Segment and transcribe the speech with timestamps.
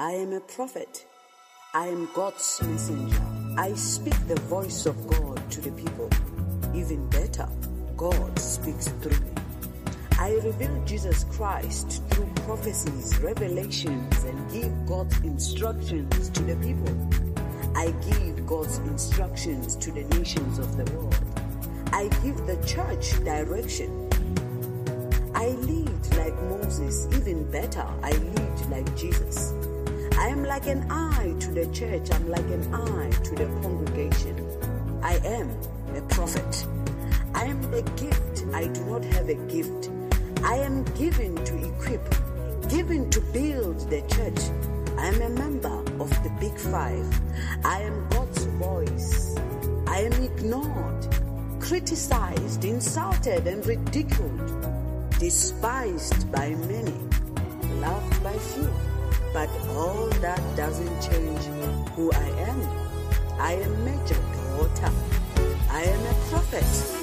[0.00, 1.04] I am a prophet.
[1.74, 3.22] I am God's messenger.
[3.58, 6.08] I speak the voice of God to the people.
[6.74, 7.46] Even better,
[7.98, 9.32] God speaks through me.
[10.18, 16.96] I reveal Jesus Christ through prophecies, revelations, and give God's instructions to the people.
[17.76, 21.14] I give God's instructions to the nations of the world.
[21.92, 24.08] I give the church direction.
[25.34, 29.52] I lead like Moses, even better, I lead like Jesus.
[30.20, 34.36] I am like an eye to the church, I'm like an eye to the congregation.
[35.02, 35.48] I am
[35.96, 36.66] a prophet.
[37.34, 39.88] I am the gift, I do not have a gift.
[40.44, 42.04] I am given to equip,
[42.68, 44.42] given to build the church.
[44.98, 47.08] I am a member of the Big Five.
[47.64, 49.34] I am God's voice.
[49.86, 51.08] I am ignored,
[51.60, 57.00] criticized, insulted, and ridiculed, despised by many,
[57.80, 58.89] loved by few.
[59.32, 61.44] But all that doesn't change
[61.94, 62.60] who I am.
[63.38, 64.20] I am Major
[64.58, 64.92] Daughter.
[65.70, 66.99] I am a prophet.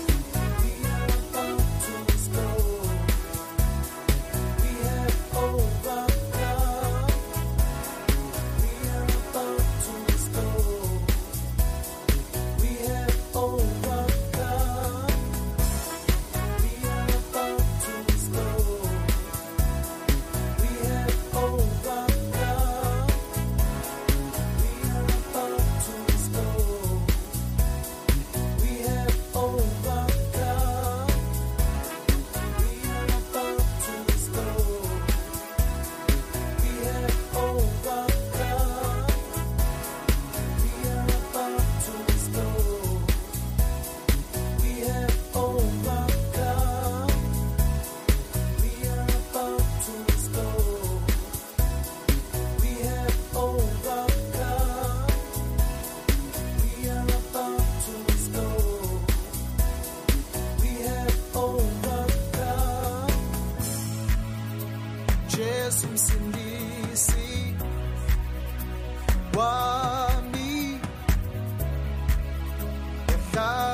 [73.38, 73.67] Yahlala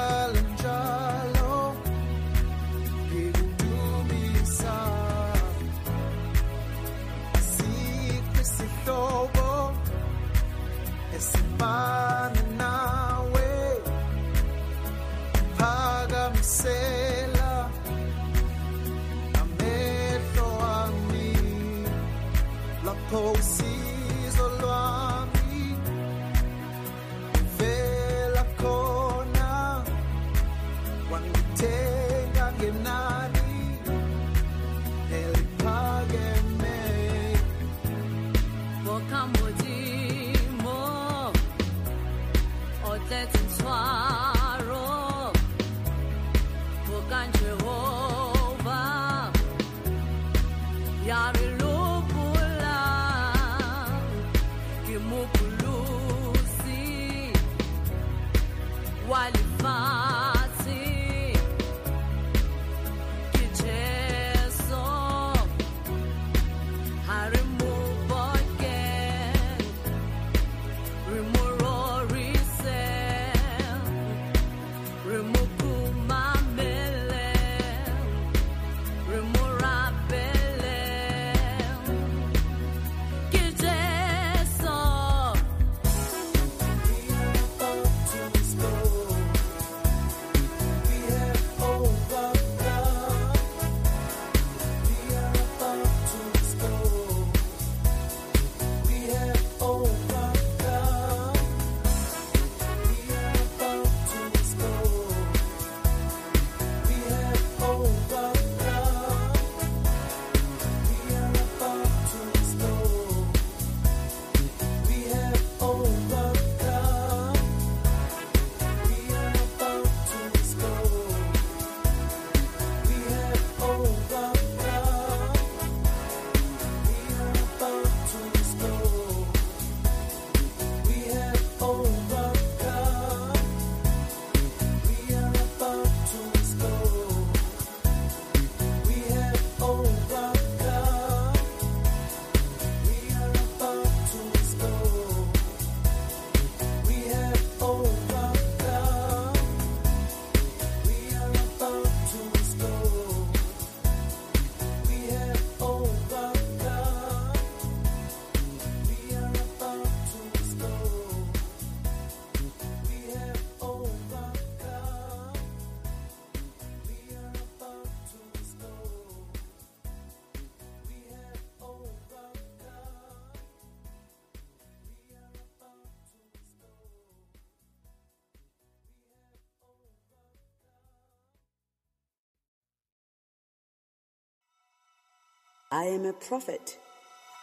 [185.73, 186.77] I am a prophet.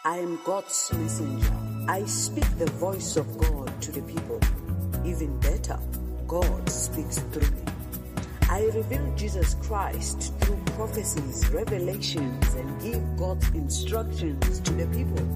[0.05, 1.53] I am God's messenger.
[1.89, 4.39] I speak the voice of God to the people.
[5.03, 5.77] Even better,
[6.27, 7.63] God speaks through me.
[8.49, 15.27] I reveal Jesus Christ through prophecies, revelations, and give God's instructions to the people.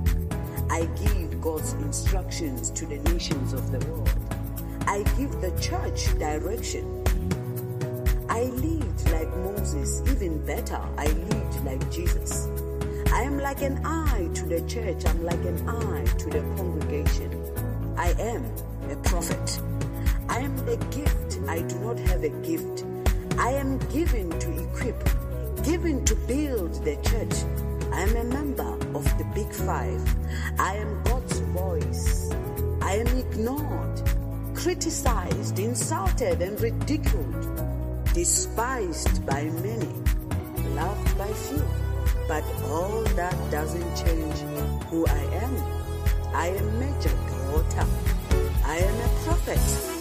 [0.72, 4.10] I give God's instructions to the nations of the world.
[4.88, 7.04] I give the church direction.
[8.30, 12.48] I lead like Moses, even better, I lead like Jesus.
[13.12, 17.32] I am like an eye to the church, I'm like an eye to the congregation.
[17.98, 18.44] I am
[18.90, 19.60] a prophet.
[20.30, 22.84] I am the gift, I do not have a gift.
[23.38, 25.02] I am given to equip,
[25.64, 27.44] given to build the church.
[27.94, 30.04] I am a member of the Big Five.
[30.60, 32.30] I am God's voice.
[32.82, 34.02] I am ignored,
[34.56, 37.62] criticized, insulted, and ridiculed,
[38.14, 39.94] despised by many,
[40.76, 41.85] loved by few.
[42.28, 44.40] But all that doesn't change
[44.90, 45.56] who I am.
[46.34, 47.88] I am Major daughter.
[48.66, 49.95] I am a prophet.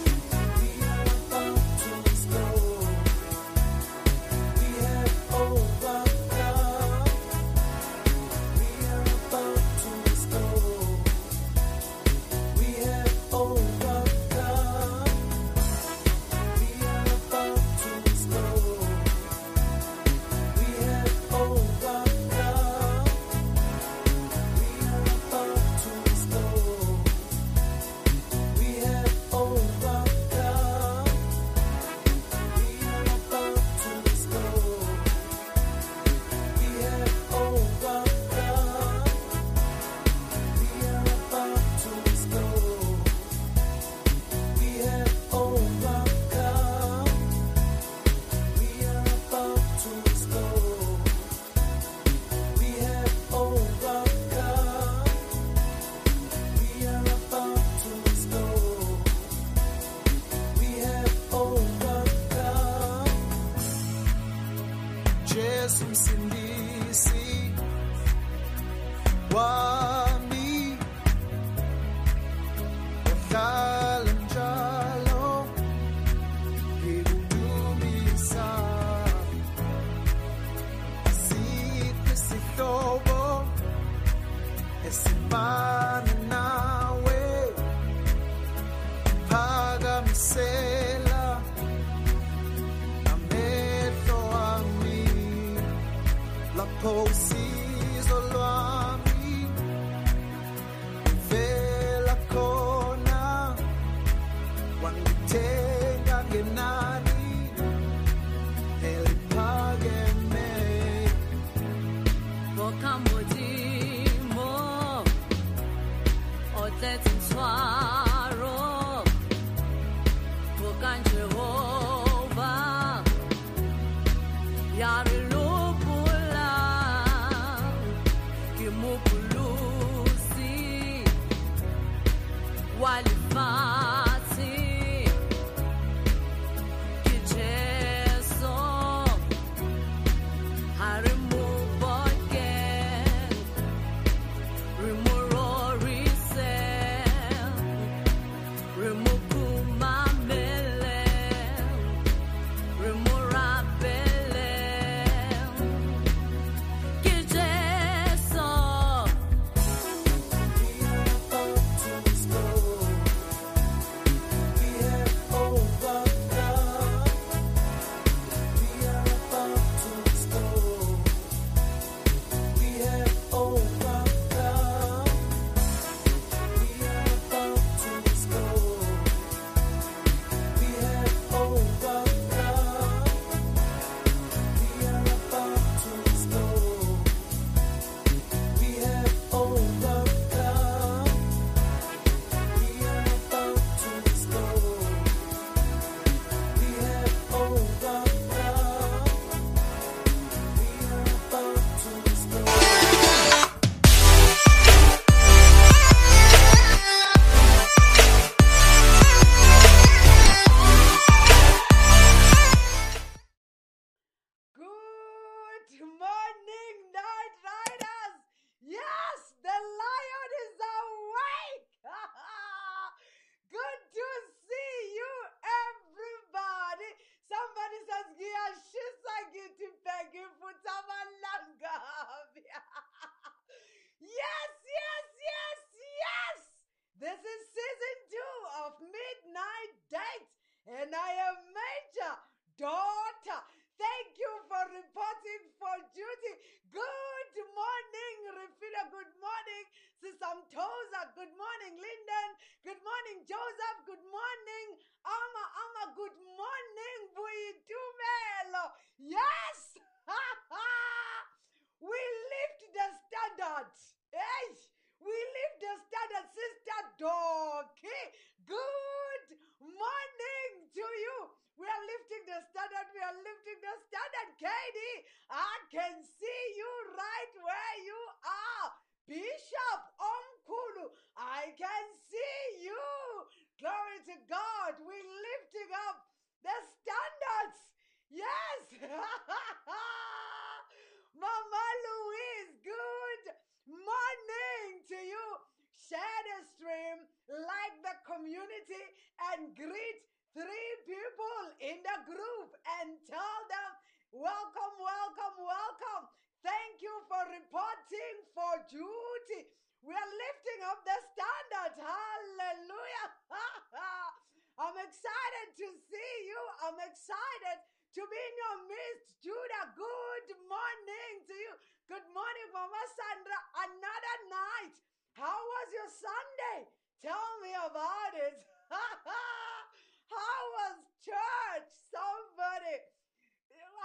[316.65, 317.61] I'm excited
[317.93, 319.21] to be in your midst.
[319.21, 321.53] Judah, good morning to you.
[321.85, 323.37] Good morning, Mama Sandra.
[323.69, 324.73] Another night.
[325.13, 326.65] How was your Sunday?
[327.05, 328.41] Tell me about it.
[330.09, 331.69] How was church?
[331.93, 332.81] Somebody.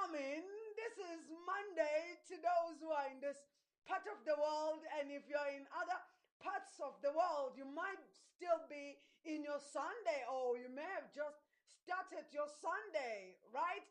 [0.01, 0.41] I mean,
[0.73, 3.45] this is Monday to those who are in this
[3.85, 6.01] part of the world, and if you're in other
[6.41, 8.97] parts of the world, you might still be
[9.29, 11.50] in your Sunday, or you may have just
[11.81, 13.85] started your Sunday, right?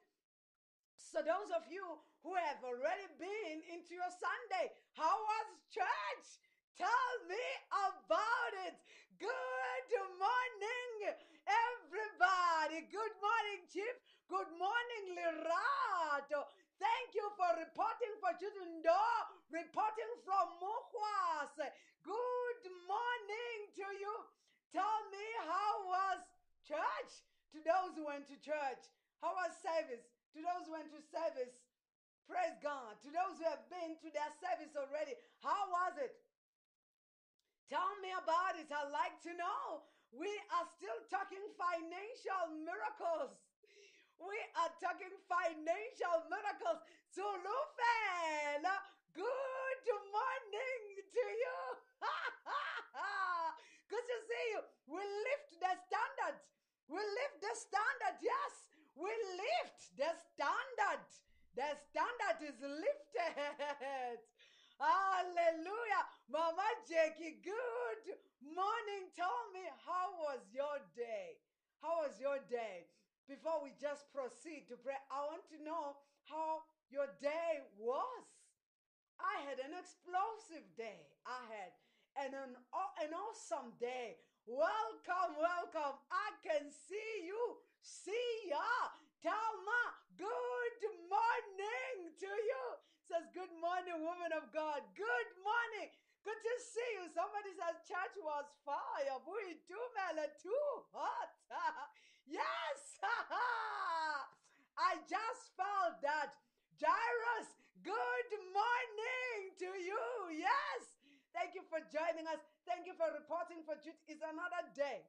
[0.93, 1.81] So, those of you
[2.21, 6.27] who have already been into your Sunday, how was church?
[6.77, 8.77] Tell me about it.
[9.17, 9.89] Good
[10.21, 11.17] morning,
[11.49, 12.85] everybody.
[12.93, 13.95] Good morning, Chief.
[14.29, 16.45] Good morning, Lirato.
[16.77, 19.01] Thank you for reporting for Jutundo,
[19.49, 21.57] reporting from Muhwas.
[22.05, 24.15] Good morning to you.
[24.71, 26.21] Tell me how was
[26.63, 27.11] church
[27.53, 28.83] to those who went to church?
[29.21, 31.53] How was service to those who went to service?
[32.29, 32.93] Praise God.
[33.01, 36.13] To those who have been to their service already, how was it?
[37.69, 38.69] Tell me about it.
[38.69, 39.85] I'd like to know.
[40.09, 43.33] We are still talking financial miracles.
[44.17, 46.81] We are talking financial miracles.
[47.13, 48.75] Zulufela,
[49.13, 50.81] good morning
[51.13, 51.59] to you.
[53.89, 54.61] good to see you.
[54.89, 56.37] We lift the standard.
[56.89, 58.17] We lift the standard.
[58.21, 58.53] Yes,
[58.97, 61.05] we lift the standard.
[61.53, 64.19] The standard is lifted.
[64.79, 66.03] Hallelujah.
[66.31, 69.11] Mama Jackie, good morning.
[69.15, 71.35] Tell me, how was your day?
[71.81, 72.87] How was your day?
[73.39, 75.95] Before we just proceed to pray, I want to know
[76.27, 78.27] how your day was.
[79.15, 81.07] I had an explosive day.
[81.23, 81.71] I had
[82.19, 82.51] an, an,
[82.99, 84.19] an awesome day.
[84.43, 85.95] Welcome, welcome.
[86.11, 87.63] I can see you.
[87.79, 88.59] See ya.
[89.23, 89.83] Thelma,
[90.19, 92.63] good morning to you.
[93.07, 94.83] Says, Good morning, woman of God.
[94.99, 95.95] Good morning.
[96.27, 97.07] Good to see you.
[97.15, 99.15] Somebody says church was fire.
[99.23, 99.79] We do
[100.43, 101.31] too hot.
[102.29, 102.79] Yes.
[104.89, 106.37] I just felt that.
[106.79, 107.49] Jairus,
[107.83, 110.03] good morning to you.
[110.31, 110.81] Yes.
[111.35, 112.39] Thank you for joining us.
[112.63, 113.99] Thank you for reporting for Jude.
[114.07, 115.03] It's another day.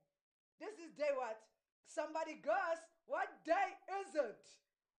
[0.58, 1.38] This is day what?
[1.86, 4.42] Somebody guess, what day is it?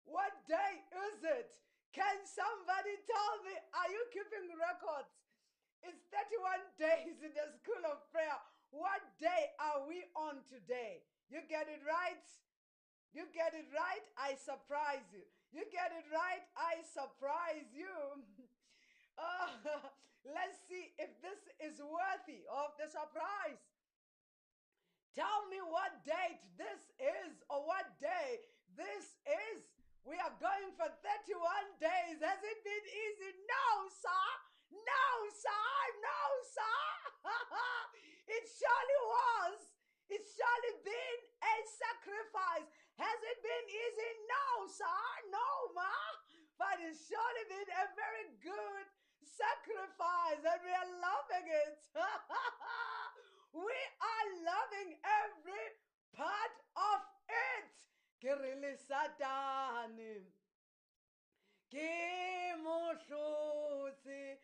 [0.07, 1.51] What day is it?
[1.91, 5.11] Can somebody tell me, are you keeping records?
[5.83, 8.39] It's 31 days in the school of prayer.
[8.71, 11.03] What day are we on today?
[11.31, 12.27] You get it right?
[13.15, 14.03] You get it right?
[14.19, 15.23] I surprise you.
[15.55, 16.43] You get it right?
[16.59, 17.91] I surprise you.
[19.15, 19.51] Uh,
[20.37, 23.63] let's see if this is worthy of the surprise.
[25.15, 28.43] Tell me what date this is or what day
[28.79, 29.63] this is.
[30.07, 31.35] We are going for 31
[31.83, 32.23] days.
[32.23, 33.31] Has it been easy?
[33.47, 34.27] No, sir.
[34.71, 35.79] No, sir.
[35.99, 36.83] No, sir.
[38.35, 39.80] it surely was.
[40.11, 42.67] It's surely been a sacrifice.
[42.99, 44.11] Has it been easy?
[44.27, 45.07] No, sir.
[45.31, 45.49] No,
[45.79, 45.87] ma.
[46.59, 48.87] But it's surely been a very good
[49.23, 51.79] sacrifice, and we are loving it.
[53.55, 55.67] we are loving every
[56.11, 57.01] part of
[57.31, 57.71] it.
[58.19, 60.27] Ke re le Satane.
[61.71, 64.43] Ke mo hlotse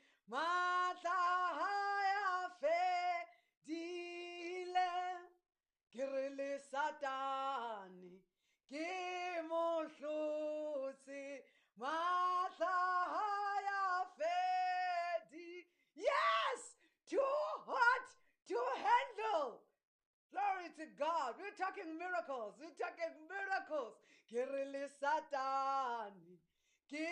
[5.96, 8.20] Ke re le Satane.
[8.68, 8.84] Ke
[9.48, 11.40] mo hlotse
[11.80, 12.74] matla
[14.18, 16.76] fedi- Yes,
[17.08, 17.32] too
[17.64, 18.06] hot
[18.48, 19.62] to handle.
[20.30, 21.34] Glory to God.
[21.40, 22.60] We're talking miracles.
[22.60, 23.96] We're talking miracles.
[24.28, 26.36] Ke re le Satane.
[26.92, 27.08] Ke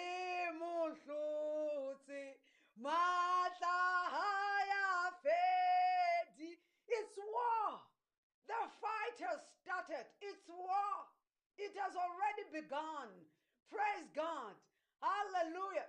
[0.61, 2.37] mo hlotse
[2.77, 3.81] matla
[4.13, 7.81] hae a fedi- It's war.
[8.47, 10.05] The fight has started.
[10.21, 10.89] It's war.
[11.57, 13.09] It has already begun.
[13.73, 14.55] Praise God.
[15.01, 15.89] Hallelujah.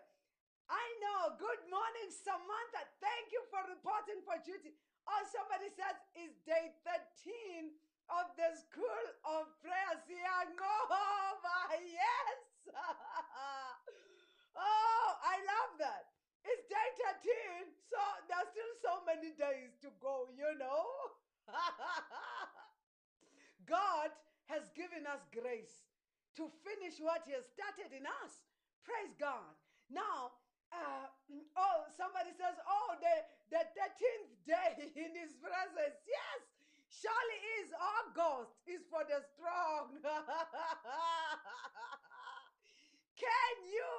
[0.72, 1.38] I know.
[1.38, 2.82] Good morning, Samantha.
[3.04, 4.74] Thank you for reporting for duty.
[5.06, 7.70] Oh, somebody says it's day 13
[8.10, 9.94] of the school of prayer.
[10.08, 11.06] Siyangoma.
[11.76, 12.40] Yes.
[14.56, 16.08] oh, I love that.
[16.46, 16.90] It's day
[17.20, 18.00] 13, so
[18.30, 20.86] there's still so many days to go, you know.
[23.66, 24.14] God
[24.48, 25.86] has given us grace
[26.38, 28.34] to finish what He has started in us.
[28.86, 29.54] Praise God.
[29.90, 30.38] Now,
[30.70, 31.10] uh,
[31.58, 33.16] oh, somebody says, oh, the,
[33.50, 34.72] the 13th day
[35.04, 35.98] in His presence.
[36.06, 36.40] Yes,
[36.90, 39.98] surely is August is for the strong.
[43.26, 43.90] can you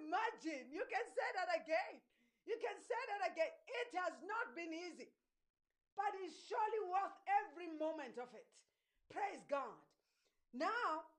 [0.00, 0.70] imagine?
[0.72, 2.00] You can say that again.
[2.48, 3.52] You can say that again.
[3.84, 5.12] It has not been easy,
[5.94, 8.48] but it's surely worth every moment of it.
[9.10, 9.74] Praise God.
[10.54, 11.10] Now,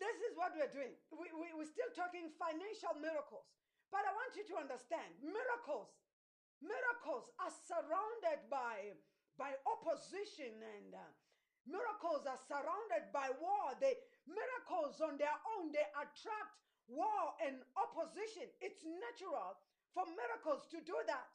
[0.00, 0.96] this is what we're doing.
[1.12, 3.44] We, we, we're still talking financial miracles.
[3.92, 5.92] But I want you to understand miracles,
[6.58, 8.96] miracles are surrounded by,
[9.38, 11.04] by opposition and uh,
[11.68, 13.76] miracles are surrounded by war.
[13.78, 13.94] They,
[14.26, 16.52] miracles on their own, they attract
[16.88, 18.48] war and opposition.
[18.58, 19.60] It's natural
[19.94, 21.28] for miracles to do that.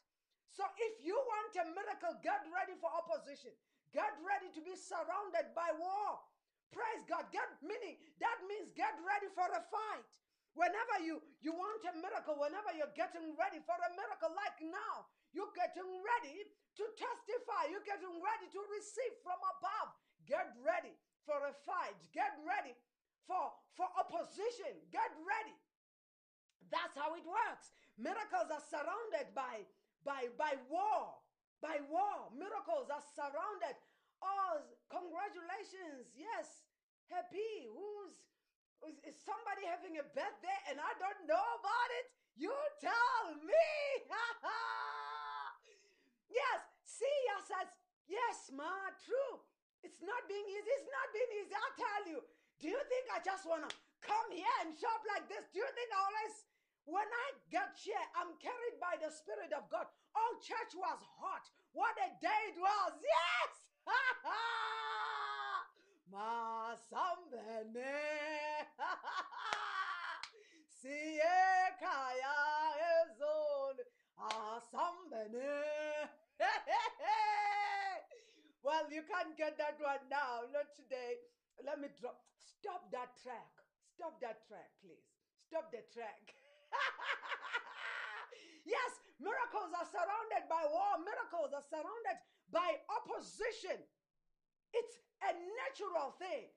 [0.52, 3.54] So if you want a miracle, get ready for opposition.
[3.90, 6.22] Get ready to be surrounded by war.
[6.70, 7.26] Praise God.
[7.34, 10.06] Get meaning that means get ready for a fight.
[10.54, 15.10] Whenever you you want a miracle, whenever you're getting ready for a miracle, like now,
[15.34, 16.46] you're getting ready
[16.78, 17.70] to testify.
[17.74, 19.90] You're getting ready to receive from above.
[20.30, 20.94] Get ready
[21.26, 21.98] for a fight.
[22.14, 22.78] Get ready
[23.26, 24.78] for for opposition.
[24.94, 25.58] Get ready.
[26.70, 27.74] That's how it works.
[27.98, 29.66] Miracles are surrounded by
[30.06, 31.18] by by war.
[31.60, 32.32] By war.
[32.32, 33.76] Miracles are surrounded.
[34.24, 36.08] Oh, congratulations.
[36.16, 36.64] Yes.
[37.12, 37.68] Happy.
[37.68, 38.16] Who's
[38.88, 42.16] is, is somebody having a birthday and I don't know about it?
[42.40, 43.68] You tell me.
[46.32, 46.60] yes.
[46.88, 47.68] See, Sia says,
[48.10, 48.66] Yes, ma,
[49.06, 49.38] true.
[49.86, 50.72] It's not being easy.
[50.82, 51.54] It's not being easy.
[51.54, 52.20] I'll tell you.
[52.60, 53.72] Do you think I just want to
[54.04, 55.46] come here and shop like this?
[55.54, 56.34] Do you think I always,
[56.90, 59.86] when I get here, I'm carried by the Spirit of God?
[60.18, 61.46] Oh, church was hot.
[61.74, 62.94] What a day it was.
[62.98, 63.54] Yes.
[66.12, 67.86] Ma sambene.
[70.82, 72.38] Siye kaya
[72.98, 73.78] ezon.
[74.18, 76.10] Asambene.
[78.66, 80.50] well, you can't get that one now.
[80.50, 81.22] Not today.
[81.62, 82.18] Let me drop.
[82.42, 83.54] Stop that track.
[83.94, 85.06] Stop that track, please.
[85.46, 86.34] Stop the track.
[88.66, 91.00] yes, miracles are surrounded by war.
[91.02, 92.18] Miracles are surrounded
[92.52, 93.78] by opposition.
[94.74, 96.50] It's a natural thing.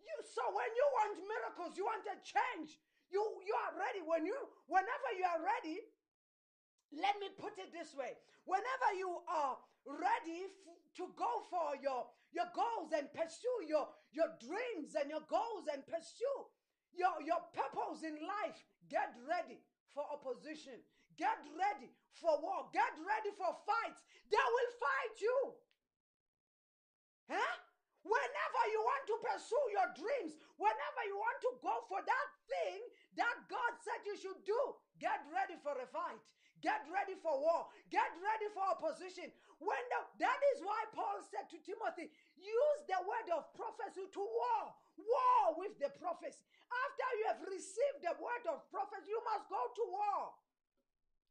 [0.00, 2.78] You so when you want miracles, you want a change.
[3.10, 4.02] You you are ready.
[4.04, 5.78] When you whenever you are ready,
[6.94, 8.14] let me put it this way.
[8.44, 14.30] Whenever you are ready f- to go for your your goals and pursue your your
[14.38, 16.38] dreams and your goals and pursue
[16.96, 19.60] your your purpose in life, get ready
[19.92, 20.80] for opposition.
[21.16, 22.68] Get ready for war.
[22.76, 24.04] Get ready for fights.
[24.28, 25.38] They will fight you.
[27.32, 27.54] Huh?
[28.04, 32.78] Whenever you want to pursue your dreams, whenever you want to go for that thing
[33.18, 34.60] that God said you should do,
[35.02, 36.22] get ready for a fight.
[36.62, 37.68] Get ready for war.
[37.92, 39.28] Get ready for opposition.
[39.58, 44.22] When the, that is why Paul said to Timothy, use the word of prophecy to
[44.22, 44.62] war.
[44.96, 46.40] War with the prophecy.
[46.70, 50.34] After you have received the word of prophecy, you must go to war.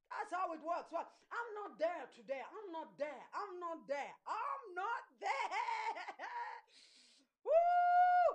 [0.08, 0.93] That's how it works.
[0.93, 2.39] Well, I'm not there today.
[2.39, 3.24] I'm not there.
[3.36, 4.13] I'm not there.
[4.24, 6.15] I'm not there.
[7.45, 8.30] Woo!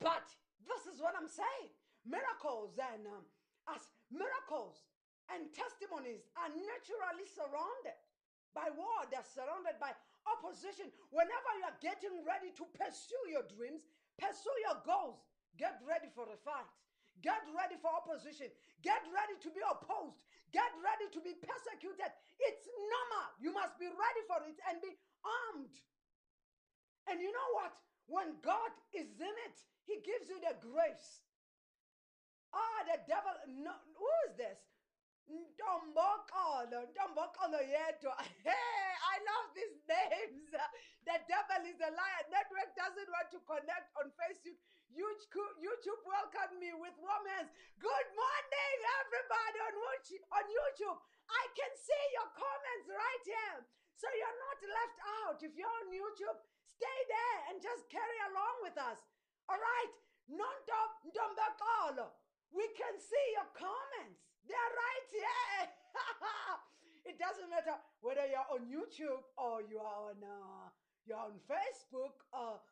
[0.00, 0.26] But
[0.66, 1.70] this is what I'm saying.
[2.02, 3.24] Miracles and um,
[3.70, 4.82] as miracles
[5.30, 7.98] and testimonies are naturally surrounded
[8.50, 9.06] by war.
[9.12, 9.94] They're surrounded by
[10.26, 10.90] opposition.
[11.14, 13.86] Whenever you are getting ready to pursue your dreams,
[14.18, 15.22] pursue your goals,
[15.58, 16.70] get ready for a fight.
[17.20, 18.48] Get ready for opposition.
[18.80, 20.24] Get ready to be opposed.
[20.56, 22.08] Get ready to be persecuted.
[22.40, 23.28] It's normal.
[23.42, 25.76] You must be ready for it and be armed.
[27.12, 27.76] And you know what?
[28.08, 31.22] When God is in it, He gives you the grace.
[32.56, 33.30] Ah, the devil.
[33.62, 34.58] No, who is this?
[35.30, 38.16] Ntombokolo, Ntombokolo yedwa.
[38.46, 40.50] Hey, I love these names.
[41.06, 42.22] The devil is a liar.
[42.28, 44.58] Network doesn't want to connect on Facebook.
[44.90, 47.54] YouTube, welcomed me with warm hands.
[47.78, 50.98] Good morning, everybody on YouTube.
[51.30, 53.58] I can see your comments right here.
[53.94, 55.38] So you're not left out.
[55.46, 58.98] If you're on YouTube, stay there and just carry along with us.
[59.46, 59.92] All right.
[60.30, 62.10] Nonto Xolo,
[62.54, 64.22] we can see your comments.
[64.46, 65.62] They're right here.
[67.10, 70.70] it doesn't matter whether you're on YouTube or you are on uh,
[71.06, 72.62] you're on Facebook or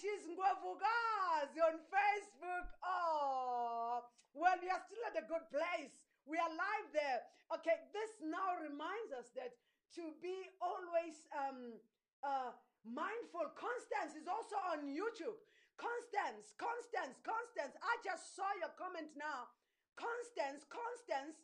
[0.00, 2.66] she's Ngwavukazi on Facebook.
[2.84, 4.04] Oh
[4.36, 5.96] well we are still at a good place.
[6.28, 7.24] We are live there.
[7.56, 9.56] Okay, this now reminds us that
[9.96, 11.80] to be always um
[12.20, 12.52] uh
[12.84, 13.48] mindful.
[13.56, 15.40] Constance is also on YouTube.
[15.76, 17.76] Constance, Constance, Constance.
[17.80, 19.52] I just saw your comment now.
[19.96, 21.36] Constance, Constance,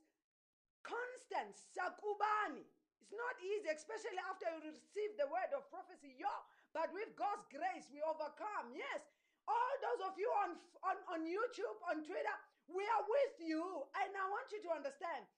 [0.85, 2.65] Constance, Sakubani.
[3.01, 6.17] It's not easy, especially after you receive the word of prophecy.
[6.17, 6.33] Yo,
[6.73, 8.73] but with God's grace, we overcome.
[8.73, 9.05] Yes.
[9.49, 12.37] All those of you on, on, on YouTube, on Twitter,
[12.69, 13.61] we are with you.
[14.01, 15.29] And I want you to understand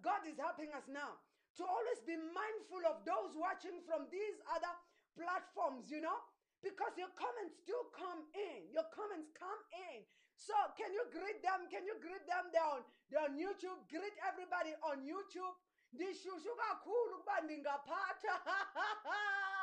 [0.00, 1.20] God is helping us now
[1.56, 4.74] to always be mindful of those watching from these other
[5.14, 6.18] platforms, you know,
[6.60, 8.66] because your comments do come in.
[8.74, 9.60] Your comments come
[9.92, 10.02] in.
[10.34, 11.70] So can you greet them?
[11.70, 12.50] Can you greet them?
[12.50, 13.86] They're they're on YouTube.
[13.86, 15.54] Greet everybody on YouTube.
[15.94, 18.34] Ndishushu kakhulu ukuba ndingaphatha.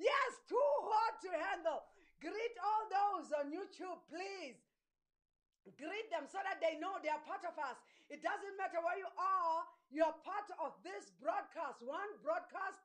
[0.00, 1.84] yes, too hot to handle.
[2.24, 4.56] Greet all those on YouTube, please.
[5.76, 7.76] Greet them so that they know they are part of us.
[8.08, 11.84] It doesn't matter where you are, you're part of this broadcast.
[11.84, 12.80] One broadcast,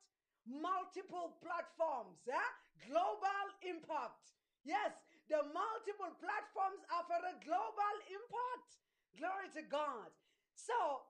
[0.46, 2.20] multiple platforms.
[2.28, 2.46] Yeah?
[2.86, 4.36] Global impact.
[4.62, 4.94] Yes,
[5.26, 8.70] the multiple platforms are for a global impact.
[9.18, 10.10] Glory to God.
[10.54, 11.06] So,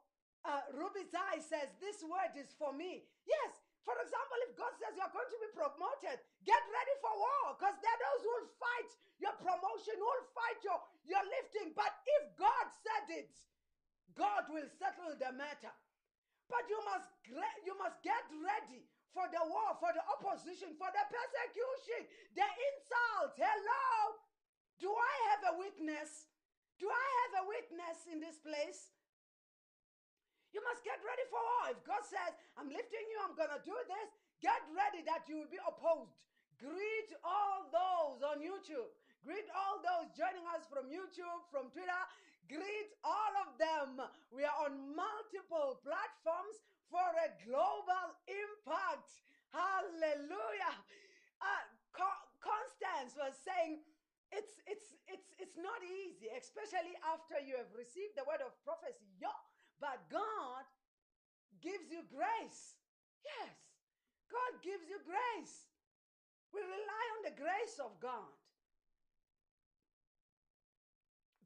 [0.47, 3.05] uh, Ruby Zai says, This word is for me.
[3.27, 7.55] Yes, for example, if God says you're going to be promoted, get ready for war
[7.55, 8.90] because there are those who will fight
[9.22, 11.70] your promotion, who will fight your, your lifting.
[11.79, 13.31] But if God said it,
[14.18, 15.70] God will settle the matter.
[16.51, 17.07] But you must,
[17.62, 23.38] you must get ready for the war, for the opposition, for the persecution, the insult.
[23.38, 24.18] Hello?
[24.83, 26.27] Do I have a witness?
[26.83, 28.95] Do I have a witness in this place?
[30.57, 31.77] You must get ready for war.
[31.77, 34.09] If God says, I'm lifting you, I'm going to do this,
[34.40, 36.16] get ready that you will be opposed.
[36.57, 38.88] Greet all those on YouTube.
[39.21, 42.03] Greet all those joining us from YouTube, from Twitter.
[42.49, 44.01] Greet all of them.
[44.33, 46.57] We are on multiple platforms
[46.88, 49.12] for a global impact.
[49.53, 50.73] Hallelujah.
[51.37, 53.85] Uh, Co- Constance was saying,
[54.33, 59.07] it's it's it's it's not easy, especially after you have received the word of prophecy.
[59.80, 60.64] But God
[61.60, 62.76] gives you grace.
[63.24, 63.54] Yes,
[64.30, 65.68] God gives you grace.
[66.52, 68.32] We rely on the grace of God.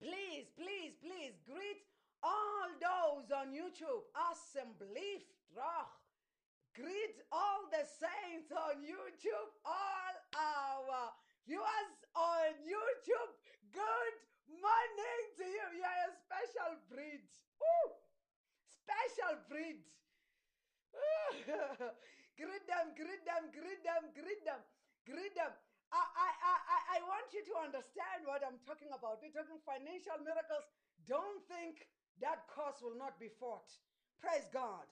[0.01, 1.85] Please, please, please greet
[2.23, 4.09] all those on YouTube.
[4.33, 5.93] Assembly Drach.
[6.73, 11.13] Greet all the saints on YouTube, all our
[11.45, 13.31] viewers on YouTube.
[13.75, 14.17] Good
[14.49, 15.65] morning to you.
[15.77, 17.21] You are a special breed.
[17.61, 17.93] Woo!
[18.73, 19.85] Special breed.
[22.41, 24.61] greet them, greet them, greet them, greet them,
[25.07, 25.53] greet them.
[25.91, 26.57] I, I, I,
[26.99, 29.19] I- want you to understand what I'm talking about.
[29.23, 30.67] We're talking financial miracles.
[31.07, 31.87] Don't think
[32.23, 33.67] that cause will not be fought.
[34.23, 34.87] Praise God.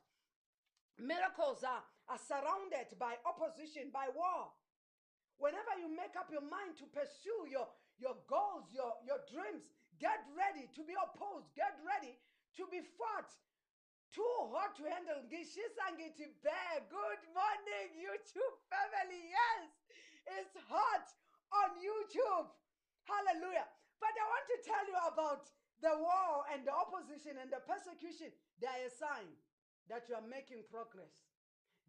[0.99, 4.51] Miracles are, are surrounded by opposition, by war.
[5.39, 7.71] Whenever you make up your mind to pursue your,
[8.03, 9.71] your goals, your, your dreams,
[10.03, 12.19] get ready to be opposed, get ready
[12.59, 13.31] to be fought.
[14.15, 15.21] Too hot to handle.
[15.29, 16.81] Ngishisa ngithi bear.
[16.89, 19.21] Good morning, YouTube family.
[19.29, 19.69] Yes,
[20.41, 21.07] it's hot
[21.53, 22.49] on YouTube.
[23.05, 23.69] Hallelujah.
[24.01, 25.45] But I want to tell you about
[25.85, 28.33] the war and the opposition and the persecution.
[28.61, 29.29] They are a sign
[29.93, 31.29] that you are making progress.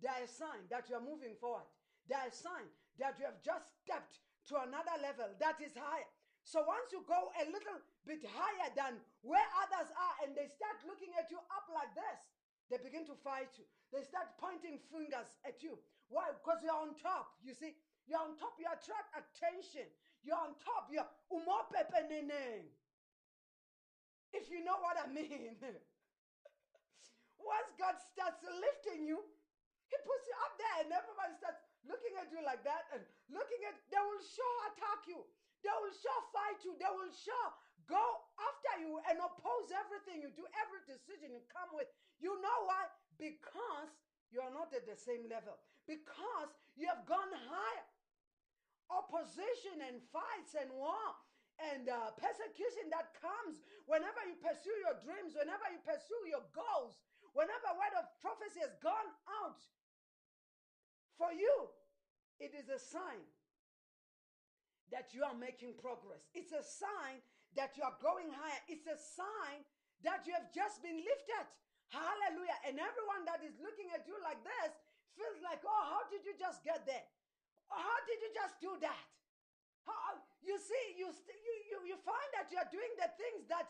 [0.03, 1.67] They are a sign that you are moving forward.
[2.07, 2.67] They are a sign
[2.99, 4.19] that you have just stepped
[4.51, 6.07] to another level that is higher.
[6.43, 10.81] So once you go a little bit higher than where others are and they start
[10.87, 12.19] looking at you up like this,
[12.69, 13.65] they begin to fight you.
[13.89, 15.77] They start pointing fingers at you.
[16.09, 16.29] Why?
[16.33, 17.37] Because you're on top.
[17.41, 17.73] You see,
[18.05, 18.57] you're on top.
[18.61, 19.89] You attract attention.
[20.21, 20.89] You're on top.
[20.89, 22.69] You're umopepeneneng.
[24.33, 25.57] If you know what I mean.
[27.41, 29.17] Once God starts lifting you,
[29.89, 33.01] He puts you up there, and everybody starts looking at you like that and
[33.33, 33.73] looking at.
[33.89, 35.25] They will sure attack you.
[35.63, 36.75] They will sure fight you.
[36.79, 37.49] They will sure
[37.89, 38.05] go
[38.37, 41.89] after you and oppose everything you do, every decision you come with.
[42.21, 42.87] You know why?
[43.17, 43.91] Because
[44.29, 45.57] you are not at the same level.
[45.89, 47.87] Because you have gone higher.
[48.89, 51.13] Opposition and fights and war
[51.59, 56.97] and uh, persecution that comes whenever you pursue your dreams, whenever you pursue your goals,
[57.35, 59.11] whenever word of prophecy has gone
[59.43, 59.59] out
[61.19, 61.69] for you,
[62.39, 63.27] it is a sign
[64.91, 66.25] that you are making progress.
[66.33, 67.21] It's a sign
[67.57, 68.61] that you are going higher.
[68.69, 69.65] It's a sign
[70.05, 71.45] that you have just been lifted.
[71.89, 72.57] Hallelujah.
[72.69, 74.73] And everyone that is looking at you like this
[75.17, 77.05] feels like, oh, how did you just get there?
[77.69, 79.05] How did you just do that?
[79.85, 83.49] How, you see, you, st- you, you, you find that you are doing the things
[83.49, 83.65] that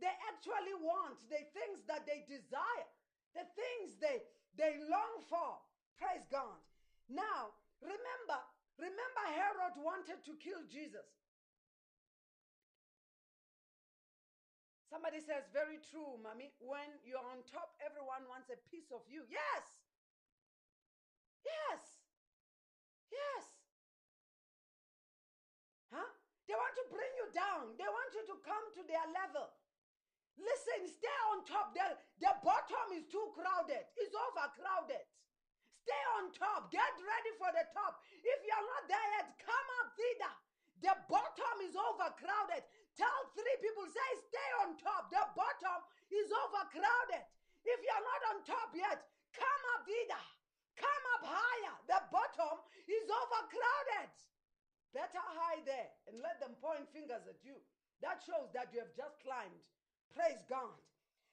[0.00, 2.88] they actually want, the things that they desire,
[3.32, 4.20] the things they,
[4.56, 5.60] they long for.
[5.96, 6.60] Praise God.
[7.08, 8.40] Now, remember,
[8.78, 11.08] remember Herod wanted to kill Jesus.
[14.92, 16.52] Somebody says, very true, mommy.
[16.60, 19.24] When you're on top, everyone wants a piece of you.
[19.32, 19.64] Yes.
[21.40, 21.80] Yes.
[23.08, 23.44] Yes.
[25.88, 26.12] Huh?
[26.44, 27.72] They want to bring you down.
[27.80, 29.48] They want you to come to their level.
[30.36, 31.72] Listen, stay on top.
[31.72, 33.84] The, the bottom is too crowded.
[33.96, 35.04] It's overcrowded.
[35.82, 36.70] Stay on top.
[36.70, 37.98] Get ready for the top.
[38.22, 40.34] If you're not there yet, come up thither.
[40.82, 42.62] The bottom is overcrowded.
[42.94, 45.10] Tell three people, say, stay on top.
[45.10, 47.24] The bottom is overcrowded.
[47.66, 50.22] If you're not on top yet, come up thither.
[50.78, 51.76] Come up higher.
[51.86, 54.10] The bottom is overcrowded.
[54.92, 57.56] Better hide there and let them point fingers at you.
[58.04, 59.62] That shows that you have just climbed.
[60.12, 60.76] Praise God.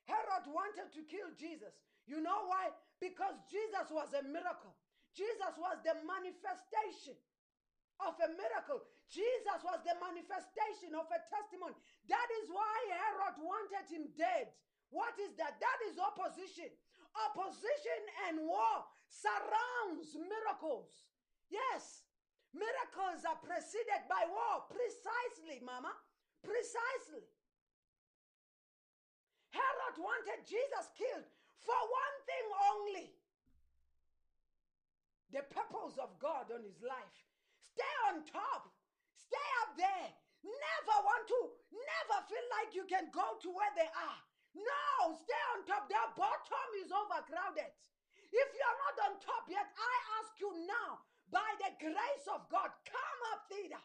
[0.08, 1.76] Herod wanted to kill Jesus.
[2.08, 2.72] You know why?
[3.00, 4.76] Because Jesus was a miracle.
[5.16, 7.16] Jesus was the manifestation
[8.04, 8.84] of a miracle.
[9.08, 11.76] Jesus was the manifestation of a testimony.
[12.08, 14.52] That is why Herod wanted him dead.
[14.92, 15.58] What is that?
[15.60, 16.70] That is opposition.
[17.32, 21.10] Opposition and war surrounds miracles.
[21.50, 22.06] Yes.
[22.54, 24.66] Miracles are preceded by war.
[24.70, 25.94] Precisely, mama.
[26.42, 27.26] Precisely.
[29.50, 31.30] Herod wanted Jesus killed
[31.64, 33.08] for one thing only
[35.30, 37.18] the purpose of God on his life.
[37.62, 38.74] Stay on top,
[39.14, 40.10] stay up there.
[40.40, 44.20] Never want to, never feel like you can go to where they are.
[44.56, 45.92] No, stay on top.
[45.92, 47.70] Their bottom is overcrowded.
[48.32, 52.74] If you're not on top yet, I ask you now, by the grace of God,
[52.88, 53.84] come up thither,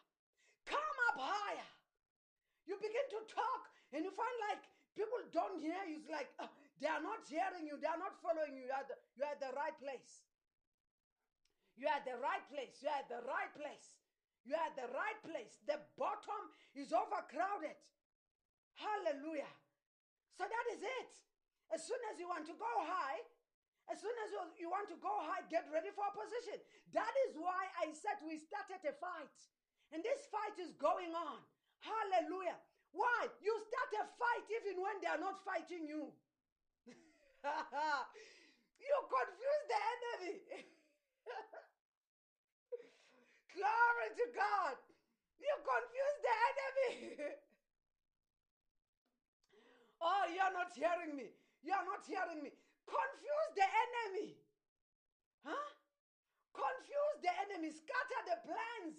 [0.64, 1.70] come up higher.
[2.64, 4.64] You begin to talk, and you find like
[4.96, 6.00] people don't hear you.
[6.00, 6.48] It's like uh,
[6.84, 8.68] they are not hearing you, they are not following you.
[8.68, 10.28] You're at, the, you're at the right place.
[11.80, 12.76] You're at the right place.
[12.84, 13.88] You're at the right place.
[14.44, 15.64] You're at the right place.
[15.64, 16.44] The bottom
[16.76, 17.80] is overcrowded.
[18.76, 19.48] Hallelujah.
[20.36, 21.12] So that is it.
[21.72, 23.24] As soon as you want to go high,
[23.88, 26.60] as soon as you, you want to go high, get ready for opposition.
[26.92, 29.32] That is why I said we started a fight.
[29.88, 31.40] And this fight is going on.
[31.80, 32.60] Hallelujah.
[32.92, 33.32] Why?
[33.40, 36.12] You start a fight even when they are not fighting you.
[37.44, 40.40] You confuse the enemy.
[43.52, 44.76] Glory to God.
[45.36, 46.92] You confuse the enemy.
[50.08, 51.36] oh, you're not hearing me.
[51.60, 52.56] You're not hearing me.
[52.88, 54.40] Confuse the enemy.
[55.44, 55.68] Huh?
[56.56, 57.76] Confuse the enemy.
[57.76, 58.96] Scatter the plans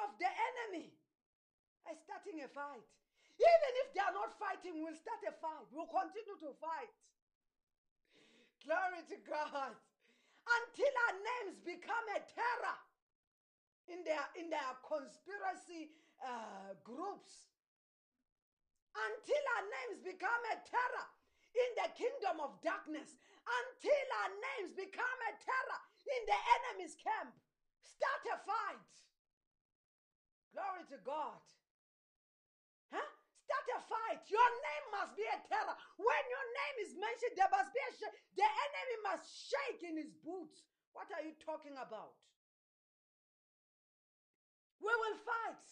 [0.00, 0.88] of the enemy.
[1.84, 2.88] I'm starting a fight.
[3.36, 5.68] Even if they are not fighting, we'll start a fight.
[5.68, 6.88] We'll continue to fight.
[8.64, 9.76] Glory to God.
[10.44, 12.78] Until our names become a terror
[13.88, 17.52] in their in their conspiracy uh, groups.
[18.96, 21.08] Until our names become a terror
[21.52, 23.16] in the kingdom of darkness.
[23.44, 27.36] Until our names become a terror in the enemy's camp.
[27.84, 28.92] Start a fight.
[30.56, 31.40] Glory to God.
[33.44, 34.24] Start a fight.
[34.32, 35.76] Your name must be a terror.
[36.00, 40.00] When your name is mentioned, there must be a sh- the enemy must shake in
[40.00, 40.64] his boots.
[40.96, 42.16] What are you talking about?
[44.80, 45.64] We will fight.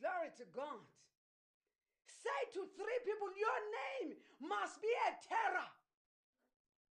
[0.00, 0.80] Glory to God.
[2.08, 5.68] Say to three people, your name must be a terror.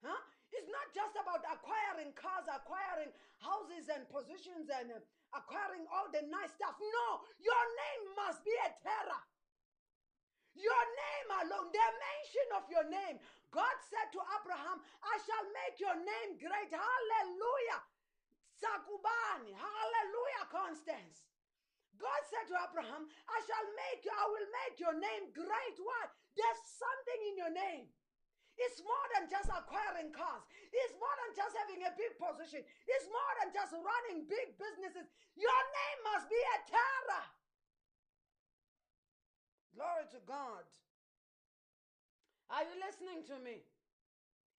[0.06, 0.22] Huh?
[0.54, 5.02] It's not just about acquiring cars, acquiring houses and positions and uh,
[5.34, 6.78] acquiring all the nice stuff.
[6.78, 7.08] No,
[7.42, 9.22] your name must be a terror.
[10.56, 13.20] Your name alone, the mention of your name.
[13.52, 16.72] God said to Abraham, I shall make your name great.
[16.72, 17.82] Hallelujah.
[18.56, 19.52] Sakubani.
[19.52, 21.28] Hallelujah, Constance.
[22.00, 25.76] God said to Abraham, I shall make you, I will make your name great.
[25.80, 26.04] Why?
[26.36, 27.88] There's something in your name.
[28.56, 30.44] It's more than just acquiring cars.
[30.72, 32.64] It's more than just having a big position.
[32.64, 35.12] It's more than just running big businesses.
[35.36, 37.26] Your name must be a terror.
[39.76, 40.64] Glory to God.
[42.48, 43.60] Are you listening to me?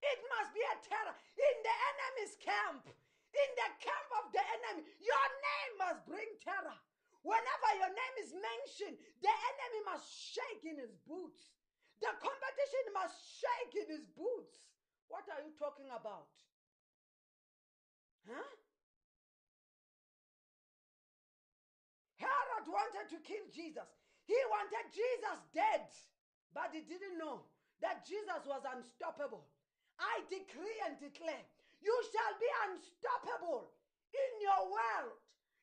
[0.05, 2.85] It must be a terror in the enemy's camp.
[3.33, 6.77] In the camp of the enemy, your name must bring terror.
[7.25, 11.56] Whenever your name is mentioned, the enemy must shake in his boots.
[12.01, 14.77] The competition must shake in his boots.
[15.09, 16.29] What are you talking about?
[18.27, 18.53] Huh?
[22.19, 23.87] Herod wanted to kill Jesus.
[24.27, 25.87] He wanted Jesus dead,
[26.51, 27.47] but he didn't know
[27.81, 29.47] that Jesus was unstoppable.
[29.97, 31.45] I decree and declare
[31.81, 33.71] you shall be unstoppable
[34.11, 35.17] in your world.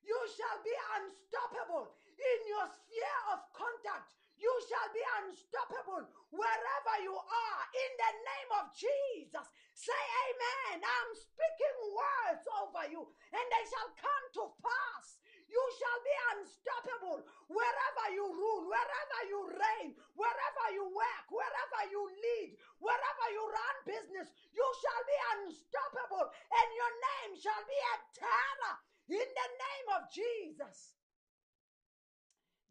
[0.03, 4.15] You shall be unstoppable in your sphere of contact.
[4.37, 9.45] You shall be unstoppable wherever you are in the name of Jesus.
[9.73, 10.81] Say amen.
[10.81, 15.21] I'm speaking words over you and they shall come to pass.
[15.45, 22.01] You shall be unstoppable wherever you rule, wherever you reign, wherever you work, wherever you
[22.09, 24.33] lead, wherever you run business.
[24.49, 28.75] You shall be unstoppable and your name shall be a terror
[29.13, 30.97] in the name of Jesus.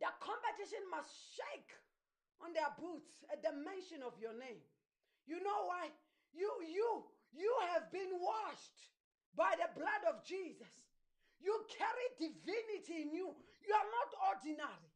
[0.02, 1.70] The competition must shake
[2.42, 4.58] on their boots at the mention of your name.
[5.30, 5.94] You know why?
[6.34, 8.90] You you you have been washed
[9.38, 10.90] by the blood of Jesus.
[11.38, 13.30] You carry divinity in you.
[13.62, 14.90] You are not ordinary.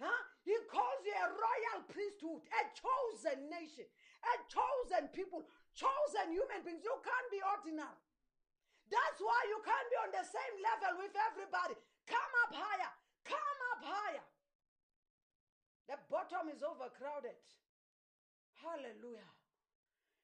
[0.00, 0.22] Huh?
[0.40, 3.84] He calls you a royal priesthood, a chosen nation,
[4.24, 5.44] a chosen people,
[5.76, 6.80] chosen human beings.
[6.80, 8.00] You can't be ordinary.
[8.88, 11.76] That's why you can't be on the same level with everybody.
[12.08, 12.92] Come up higher.
[13.24, 14.26] Come up higher.
[15.88, 17.40] The bottom is overcrowded.
[18.60, 19.32] Hallelujah.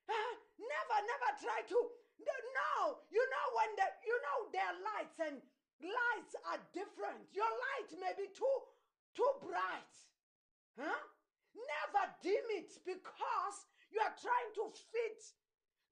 [0.08, 1.78] Ah, never, never try to.
[2.20, 5.36] No, you know when the you know their lights and
[5.80, 7.24] lights are different.
[7.32, 8.58] Your light may be too
[9.16, 9.94] too bright.
[10.76, 11.00] Huh?
[11.56, 13.56] Never dim it because
[13.90, 15.20] you are trying to fit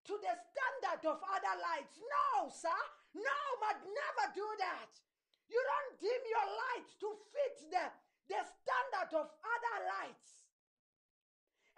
[0.09, 1.97] to the standard of other lights.
[1.99, 2.81] No, sir.
[3.17, 4.93] No, but never do that.
[5.49, 7.85] You don't dim your light to fit the,
[8.29, 10.29] the standard of other lights.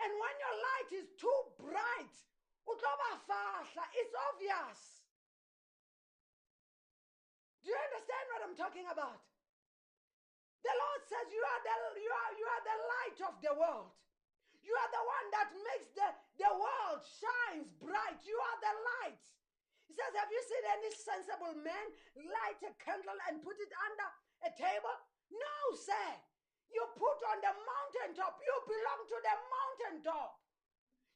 [0.02, 2.16] And when your light is too bright,
[2.70, 4.80] it's obvious.
[7.60, 9.20] Do you understand what I'm talking about?
[10.64, 13.92] The Lord says you are the you are you are the light of the world.
[14.60, 18.20] You are the one that makes the, the world shines bright.
[18.28, 19.24] You are the light.
[19.90, 24.08] He says, Have you seen any sensible man light a candle and put it under
[24.46, 24.96] a table?
[25.34, 26.10] No, sir.
[26.70, 28.38] You put on the mountaintop.
[28.38, 30.38] You belong to the mountaintop.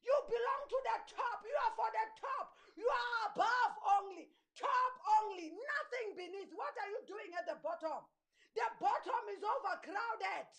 [0.02, 1.38] You belong to the top.
[1.46, 2.46] You are for the top.
[2.74, 6.50] You are above only, top only, nothing beneath.
[6.58, 8.02] What are you doing at the bottom?
[8.58, 10.50] The bottom is overcrowded.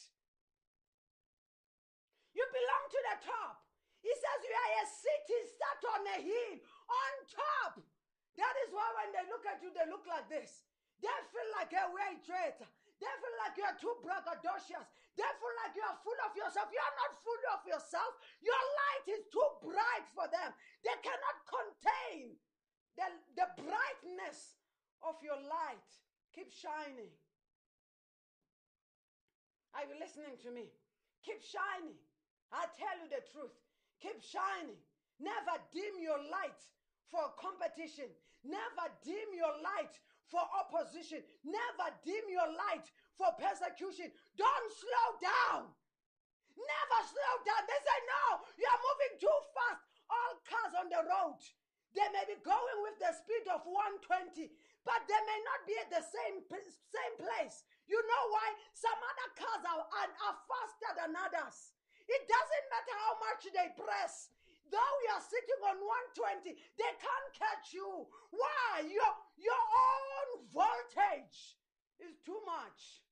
[2.31, 3.59] You belong to the top.
[3.99, 6.55] He says you are a city set on a hill
[6.87, 7.83] on top.
[8.35, 10.67] That is why when they look at you, they look like this.
[10.99, 12.67] They feel like a way traitor.
[12.99, 14.87] They feel like you are too braggadocious.
[15.15, 16.67] They feel like you are full of yourself.
[16.71, 18.11] You are not full of yourself.
[18.43, 20.51] Your light is too bright for them.
[20.83, 22.35] They cannot contain
[22.95, 24.59] the, the brightness
[25.03, 25.89] of your light.
[26.35, 27.11] Keep shining.
[29.75, 30.71] Are you listening to me?
[31.23, 31.99] Keep shining.
[32.51, 33.55] I tell you the truth.
[33.99, 34.79] Keep shining.
[35.19, 36.59] Never dim your light
[37.11, 38.11] for competition.
[38.45, 39.97] Never dim your light
[40.29, 41.25] for opposition.
[41.41, 42.85] Never dim your light
[43.17, 44.13] for persecution.
[44.37, 45.73] Don't slow down.
[46.55, 47.61] Never slow down.
[47.67, 48.25] They say, no,
[48.55, 49.81] you are moving too fast.
[50.05, 51.41] All cars on the road,
[51.97, 54.53] they may be going with the speed of 120,
[54.85, 57.65] but they may not be at the same, same place.
[57.89, 58.47] You know why?
[58.77, 61.73] Some other cars are, are, are faster than others.
[62.05, 64.29] It doesn't matter how much they press.
[64.71, 65.77] Though you are sitting on
[66.41, 68.09] 120, they can't catch you.
[68.33, 68.85] Why?
[68.89, 71.57] Your, your own voltage
[72.01, 73.05] is too much.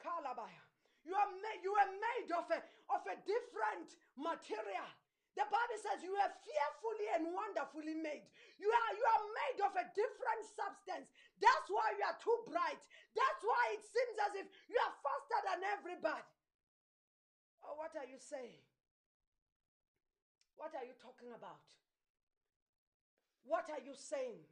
[0.00, 0.64] Kalabaya.
[1.04, 2.60] You are made, you are made of a,
[2.92, 4.90] of a different material.
[5.38, 8.26] The Bible says you are fearfully and wonderfully made.
[8.60, 11.08] You are, you are made of a different substance.
[11.40, 12.82] That's why you are too bright.
[13.16, 16.28] That's why it seems as if you are faster than everybody.
[17.64, 18.60] Oh, what are you saying?
[20.60, 21.64] What are you talking about?
[23.48, 24.44] What are you saying?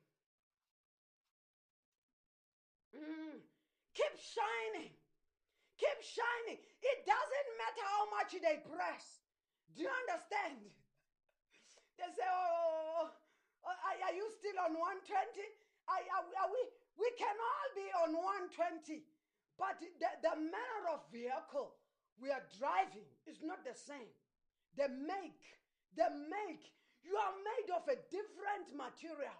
[2.96, 3.44] Mm.
[3.92, 4.88] Keep shining.
[5.76, 6.64] Keep shining.
[6.80, 9.20] It doesn't matter how much they press.
[9.76, 10.64] Do you understand?
[11.98, 15.10] They say, oh, oh, are, are you still on 120?
[15.90, 16.62] Are, are, are we,
[16.94, 18.10] we can all be on
[18.54, 19.02] 120.
[19.58, 21.74] But the, the manner of vehicle
[22.22, 24.14] we are driving is not the same.
[24.78, 25.42] The make,
[25.96, 26.72] the make,
[27.04, 29.38] you are made of a different material.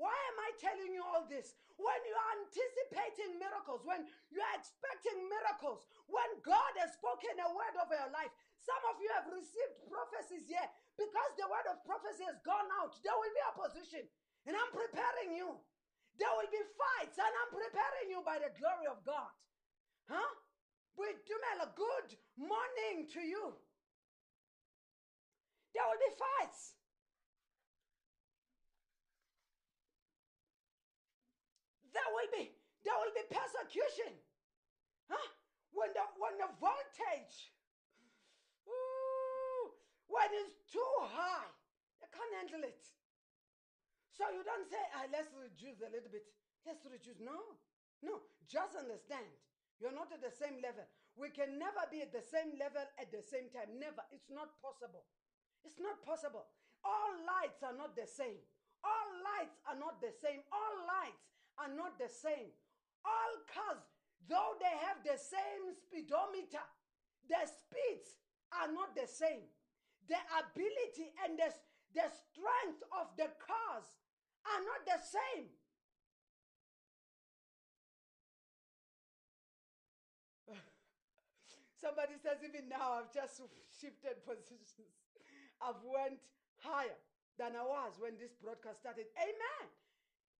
[0.00, 1.54] Why am I telling you all this?
[1.76, 7.48] When you are anticipating miracles, when you are expecting miracles, when God has spoken a
[7.52, 11.82] word over your life, some of you have received prophecies here because the word of
[11.84, 12.94] prophecy has gone out.
[13.02, 14.04] There will be opposition,
[14.46, 15.58] and I'm preparing you.
[16.20, 19.32] There will be fights, and I'm preparing you by the glory of God.
[20.06, 20.30] Huh?
[21.74, 23.56] Good morning to you.
[25.72, 26.76] There will be fights.
[31.92, 32.44] There will be
[32.84, 34.12] there will be persecution.
[35.08, 35.28] Huh?
[35.72, 37.52] When the when the voltage
[38.68, 39.72] ooh,
[40.08, 41.48] when it's too high,
[42.00, 42.84] they can't handle it.
[44.12, 46.28] So you don't say, ah, let's reduce a little bit.
[46.68, 47.16] Let's reduce.
[47.18, 47.56] No,
[48.04, 48.20] no.
[48.44, 49.26] Just understand.
[49.80, 50.84] You're not at the same level.
[51.16, 53.80] We can never be at the same level at the same time.
[53.80, 54.04] Never.
[54.12, 55.02] It's not possible.
[55.64, 56.46] It's not possible.
[56.84, 58.42] All lights are not the same.
[58.82, 60.42] All lights are not the same.
[60.50, 61.22] All lights
[61.58, 62.50] are not the same.
[63.06, 63.82] All cars,
[64.26, 66.62] though they have the same speedometer,
[67.30, 68.18] the speeds
[68.50, 69.46] are not the same.
[70.10, 71.54] The ability and the,
[71.94, 73.86] the strength of the cars
[74.42, 75.46] are not the same.
[81.82, 83.38] Somebody says, even now, I've just
[83.80, 85.01] shifted positions.
[85.62, 86.18] I've went
[86.58, 86.98] higher
[87.38, 89.06] than I was when this broadcast started.
[89.16, 89.64] Amen.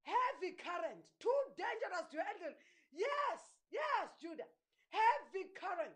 [0.02, 2.54] Heavy current, too dangerous to handle.
[2.90, 3.38] Yes,
[3.70, 4.50] yes, Judah.
[4.90, 5.94] Heavy current.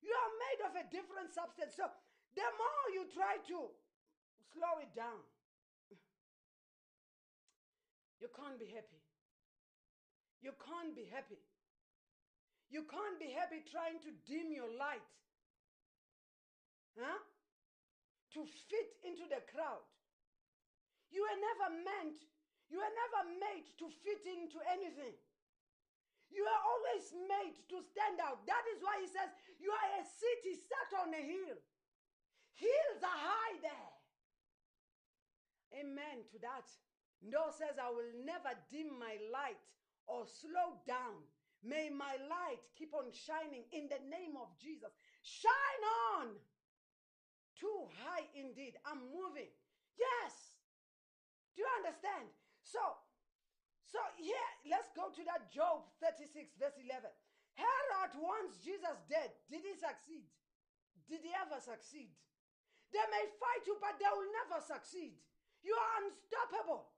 [0.00, 1.74] You are made of a different substance.
[1.74, 1.90] So
[2.38, 3.58] the more you try to
[4.54, 5.20] slow it down,
[8.22, 9.02] you can't be happy.
[10.42, 11.42] You can't be happy.
[12.70, 15.04] You can't be happy trying to dim your light.
[16.98, 17.20] Huh?
[18.32, 19.84] To fit into the crowd.
[21.12, 22.16] You were never meant,
[22.72, 25.12] you were never made to fit into anything.
[26.32, 28.48] You are always made to stand out.
[28.48, 29.28] That is why he says,
[29.60, 31.60] You are a city set on a hill.
[32.56, 33.92] Hills are high there.
[35.84, 36.64] Amen to that.
[37.20, 39.60] No says, I will never dim my light
[40.08, 41.20] or slow down.
[41.62, 44.90] May my light keep on shining in the name of Jesus.
[45.22, 45.84] Shine
[46.16, 46.26] on.
[47.62, 48.74] Too high indeed.
[48.82, 49.46] I'm moving.
[49.94, 50.58] Yes.
[51.54, 52.26] Do you understand?
[52.66, 52.82] So,
[53.86, 57.06] so here, let's go to that Job 36, verse 11.
[57.54, 59.30] Herod wants Jesus dead.
[59.46, 60.26] Did he succeed?
[61.06, 62.10] Did he ever succeed?
[62.90, 65.14] They may fight you, but they will never succeed.
[65.62, 66.90] You are unstoppable.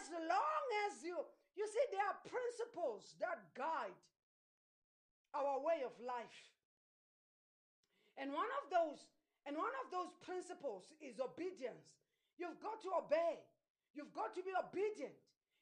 [0.00, 1.18] As long as you,
[1.60, 4.00] you see, there are principles that guide
[5.36, 6.40] our way of life.
[8.18, 9.04] And one of those,
[9.46, 11.96] and one of those principles is obedience.
[12.36, 13.40] You've got to obey.
[13.92, 15.16] You've got to be obedient.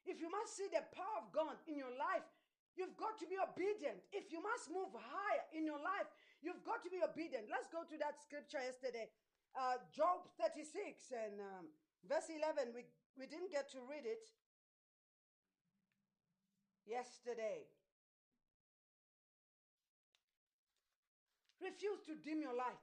[0.05, 2.27] If you must see the power of God in your life,
[2.77, 3.99] you've got to be obedient.
[4.13, 6.07] If you must move higher in your life,
[6.43, 7.51] you've got to be obedient.
[7.51, 9.11] Let's go to that scripture yesterday,
[9.59, 11.65] uh, Job 36 and um,
[12.07, 12.71] verse 11.
[12.75, 12.87] We,
[13.19, 14.31] we didn't get to read it
[16.87, 17.67] yesterday.
[21.61, 22.81] Refuse to dim your light,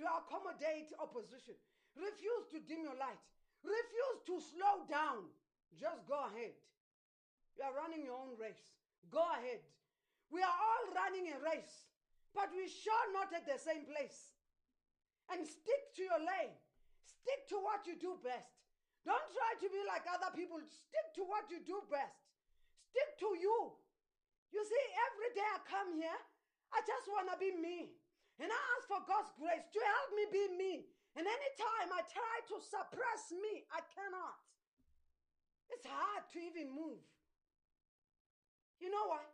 [0.00, 1.60] to accommodate opposition.
[1.92, 3.20] Refuse to dim your light.
[3.60, 5.28] Refuse to slow down.
[5.76, 6.56] Just go ahead.
[7.60, 8.64] You are running your own race.
[9.12, 9.60] Go ahead.
[10.32, 11.92] We are all running a race,
[12.32, 14.32] but we sure not at the same place.
[15.28, 16.56] And stick to your lane.
[17.04, 18.48] Stick to what you do best.
[19.04, 20.62] Don't try to be like other people.
[20.64, 22.24] Stick to what you do best.
[22.88, 23.76] Stick to you.
[24.50, 26.20] You see, every day I come here,
[26.72, 27.99] I just want to be me.
[28.40, 30.74] And I ask for God's grace to help me be me.
[31.12, 34.40] And anytime I try to suppress me, I cannot.
[35.68, 37.04] It's hard to even move.
[38.80, 39.28] You know why?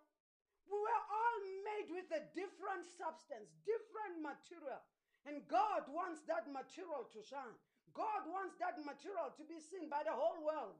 [0.66, 4.82] We were all made with a different substance, different material.
[5.22, 7.54] And God wants that material to shine.
[7.94, 10.74] God wants that material to be seen by the whole world.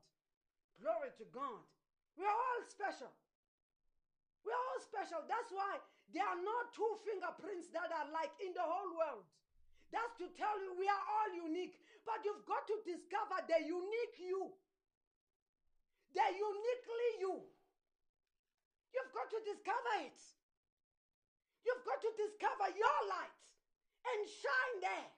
[0.83, 1.63] Glory to God.
[2.19, 3.11] We are all special.
[4.47, 5.27] We are all special.
[5.27, 5.83] That's why
[6.15, 9.27] there are no two fingerprints that are like in the whole world.
[9.91, 11.83] That's to tell you we are all unique.
[12.07, 14.55] But you've got to discover the unique you.
[16.15, 17.43] The uniquely you.
[18.95, 20.21] You've got to discover it.
[21.67, 23.43] You've got to discover your light
[24.07, 25.11] and shine there.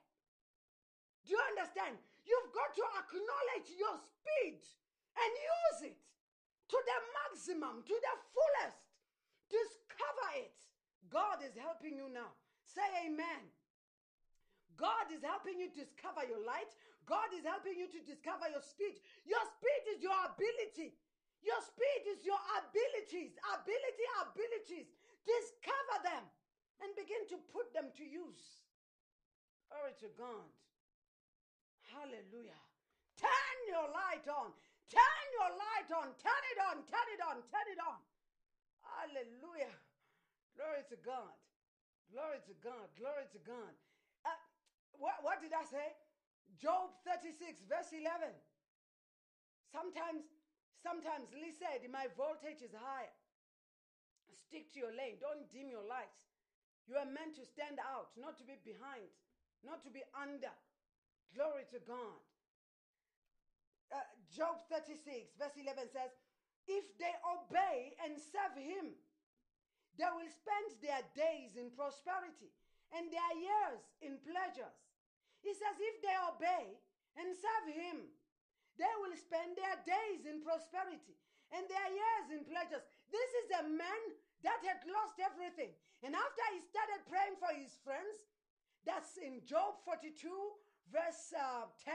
[1.21, 2.01] Do you understand?
[2.25, 4.57] You've got to acknowledge your speed
[5.13, 6.01] and use it
[6.73, 8.88] to the maximum, to the fullest.
[9.49, 10.55] Discover it.
[11.09, 12.31] God is helping you now.
[12.63, 13.49] Say amen.
[14.77, 16.71] God is helping you discover your light.
[17.03, 19.01] God is helping you to discover your speed.
[19.25, 20.95] Your speed is your ability.
[21.41, 23.35] Your speed is your abilities.
[23.59, 24.87] Ability, abilities.
[25.25, 26.23] Discover them
[26.79, 28.69] and begin to put them to use.
[29.67, 30.47] Glory to God.
[31.91, 32.61] Hallelujah.
[33.19, 34.53] Turn your light on.
[34.87, 36.07] Turn your light on.
[36.17, 36.75] Turn it on.
[36.87, 37.37] Turn it on.
[37.51, 37.99] Turn it on.
[38.83, 39.75] Hallelujah.
[40.55, 41.35] Glory to God.
[42.11, 42.87] Glory to God.
[42.97, 43.73] Glory to God.
[44.25, 44.39] Uh,
[44.97, 45.95] what, what did I say?
[46.57, 48.33] Job 36, verse 11.
[49.71, 50.25] Sometimes,
[50.81, 53.13] sometimes Lee said, My voltage is higher.
[54.33, 55.21] Stick to your lane.
[55.21, 56.25] Don't dim your lights.
[56.89, 59.13] You are meant to stand out, not to be behind,
[59.61, 60.49] not to be under.
[61.37, 62.17] Glory to God.
[63.93, 64.01] Uh,
[64.33, 66.09] Job 36, verse 11 says,
[66.69, 68.93] If they obey and serve him,
[69.97, 72.53] they will spend their days in prosperity
[72.93, 74.77] and their years in pleasures.
[75.41, 76.77] He says, If they obey
[77.17, 77.97] and serve him,
[78.77, 81.17] they will spend their days in prosperity
[81.49, 82.85] and their years in pleasures.
[83.09, 84.01] This is a man
[84.45, 85.73] that had lost everything.
[86.05, 88.29] And after he started praying for his friends,
[88.87, 90.15] that's in Job 42,
[90.93, 91.91] verse uh, 10.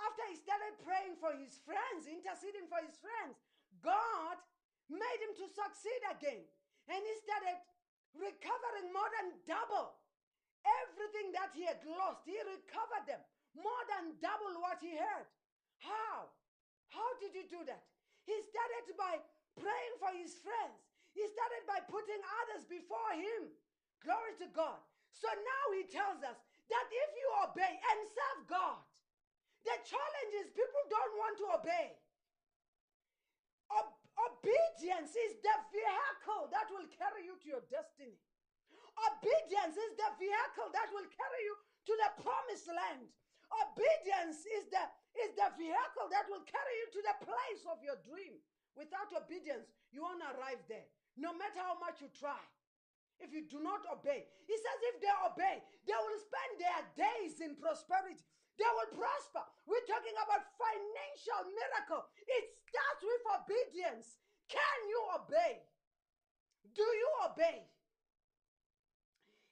[0.00, 3.36] After he started praying for his friends, interceding for his friends,
[3.82, 4.36] God
[4.88, 6.42] made him to succeed again.
[6.90, 7.58] And he started
[8.16, 9.94] recovering more than double
[10.66, 12.26] everything that he had lost.
[12.26, 13.22] He recovered them
[13.54, 15.24] more than double what he had.
[15.80, 16.28] How?
[16.90, 17.86] How did he do that?
[18.26, 19.22] He started by
[19.56, 20.76] praying for his friends.
[21.14, 23.50] He started by putting others before him.
[24.02, 24.78] Glory to God.
[25.10, 26.38] So now he tells us
[26.70, 28.78] that if you obey and serve God,
[29.66, 31.98] the challenge is people don't want to obey.
[33.70, 38.18] Ob- obedience is the vehicle that will carry you to your destiny.
[38.98, 41.54] Obedience is the vehicle that will carry you
[41.86, 43.08] to the promised land.
[43.50, 44.84] Obedience is the,
[45.24, 48.38] is the vehicle that will carry you to the place of your dream.
[48.78, 50.86] Without obedience, you won't arrive there,
[51.18, 52.38] no matter how much you try.
[53.20, 57.42] If you do not obey, he says, if they obey, they will spend their days
[57.44, 58.24] in prosperity.
[58.60, 59.40] They will prosper.
[59.64, 62.04] We're talking about financial miracle.
[62.28, 64.20] It starts with obedience.
[64.52, 65.64] Can you obey?
[66.76, 67.64] Do you obey?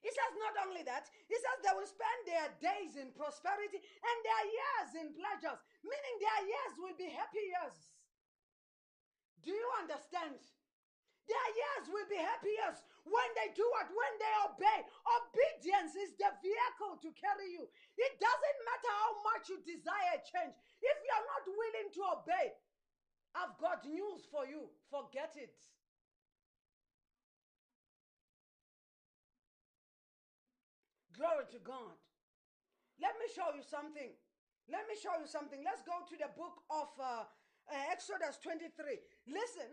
[0.04, 4.18] He says not only that, he says they will spend their days in prosperity and
[4.20, 7.88] their years in pleasures, meaning their years will be happy years.
[9.40, 10.36] Do you understand?
[11.26, 12.78] Their years will be happy years
[13.08, 13.88] when they do what?
[13.88, 14.78] When they obey.
[15.04, 17.64] Obedience is the vehicle to carry you.
[17.96, 20.54] It doesn't matter how much you desire change.
[20.80, 22.46] If you're not willing to obey,
[23.34, 24.70] I've got news for you.
[24.88, 25.56] Forget it.
[31.18, 31.98] Glory to God.
[33.02, 34.14] Let me show you something.
[34.70, 35.58] Let me show you something.
[35.66, 37.26] Let's go to the book of uh,
[37.66, 38.70] uh, Exodus 23.
[39.26, 39.70] Listen,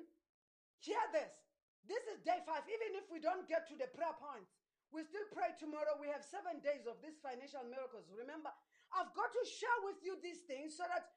[0.81, 1.44] hear this.
[1.86, 2.65] This is day five.
[2.65, 4.57] Even if we don't get to the prayer points,
[4.89, 5.97] we still pray tomorrow.
[6.01, 8.09] We have seven days of these financial miracles.
[8.13, 8.49] Remember,
[8.93, 11.13] I've got to share with you these things so that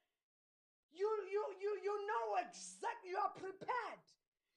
[0.93, 4.05] you you you you know exactly you are prepared.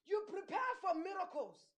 [0.08, 1.72] You prepare for miracles.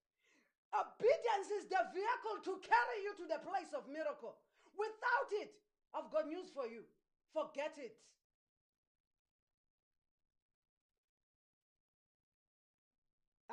[0.73, 4.34] Obedience is the vehicle to carry you to the place of miracle.
[4.73, 5.53] Without it,
[5.93, 6.81] I've got news for you.
[7.29, 7.93] Forget it.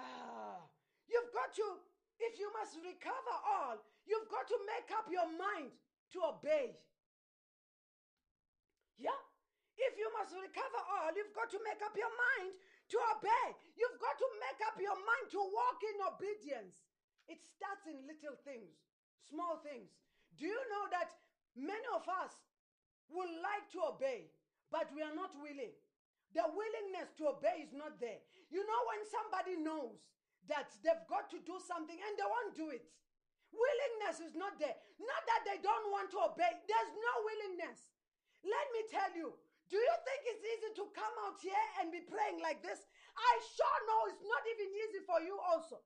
[0.00, 0.64] Ah,
[1.08, 1.66] you've to,
[2.20, 5.72] if you must recover all, you've got to make up your mind
[6.12, 6.76] to obey.
[9.00, 9.16] Yeah?
[9.80, 12.52] If you must recover all, you've got to make up your mind
[12.92, 13.46] to obey.
[13.78, 16.84] You've got to make up your mind to walk in obedience.
[17.30, 18.76] It starts in little things,
[19.24, 19.88] small things.
[20.36, 21.16] Do you know that
[21.56, 22.34] many of us
[23.08, 24.28] would like to obey,
[24.68, 25.72] but we are not willing?
[26.34, 28.22] The willingness to obey is not there.
[28.50, 29.98] You know, when somebody knows
[30.50, 32.84] that they've got to do something and they won't do it,
[33.54, 34.76] willingness is not there.
[34.98, 37.90] Not that they don't want to obey, there's no willingness.
[38.42, 39.32] Let me tell you,
[39.70, 42.82] do you think it's easy to come out here and be praying like this?
[43.14, 45.78] I sure know it's not even easy for you, also.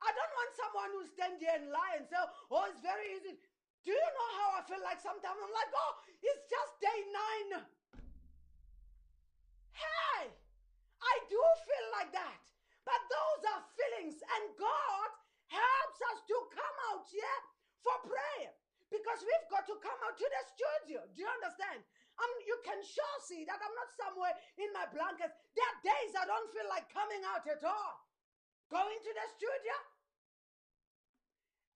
[0.00, 3.36] I don't want someone who stand here and lie and say, oh, it's very easy.
[3.84, 5.36] Do you know how I feel like sometimes?
[5.36, 5.92] I'm like, oh,
[6.24, 7.68] it's just day nine.
[9.76, 10.32] Hey,
[11.00, 12.55] I do feel like that.
[12.86, 15.10] But those are feelings, and God
[15.50, 17.38] helps us to come out here
[17.82, 18.54] for prayer
[18.94, 21.02] because we've got to come out to the studio.
[21.10, 21.82] Do you understand?
[22.16, 25.36] Um, you can sure see that I'm not somewhere in my blankets.
[25.52, 27.94] There are days I don't feel like coming out at all.
[28.70, 29.76] Going to the studio.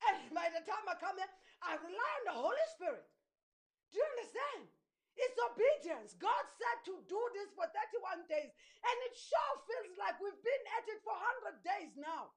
[0.08, 1.28] And by the time I come here,
[1.60, 3.04] I rely on the Holy Spirit.
[3.92, 4.70] Do you understand?
[5.16, 6.14] It's obedience.
[6.14, 10.64] God said to do this for 31 days, and it sure feels like we've been
[10.78, 12.32] at it for 100 days now.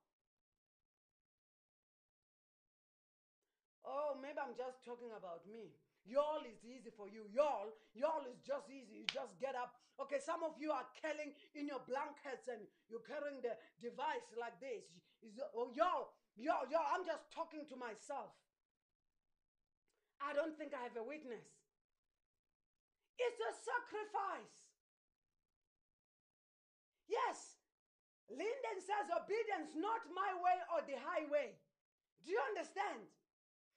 [3.85, 5.75] Oh, maybe I'm just talking about me.
[6.05, 7.27] Y'all is easy for you.
[7.31, 9.03] Y'all, y'all is just easy.
[9.03, 9.75] You just get up.
[9.99, 14.59] Okay, some of you are curling in your blankets and you're carrying the device like
[14.59, 14.83] this.
[15.21, 18.35] Is- Oh, y'all, y'all, y'all, I'm just talking to myself.
[20.19, 21.62] I don't think I have a witness.
[23.17, 24.57] It's a sacrifice.
[27.07, 27.61] Yes.
[28.31, 31.53] Linden says obedience, not my way or the highway.
[32.25, 33.05] Do you understand?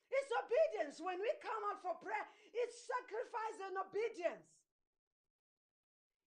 [0.08, 1.02] It's obedience.
[1.02, 4.48] When we come out for prayer, it's sacrifice and obedience.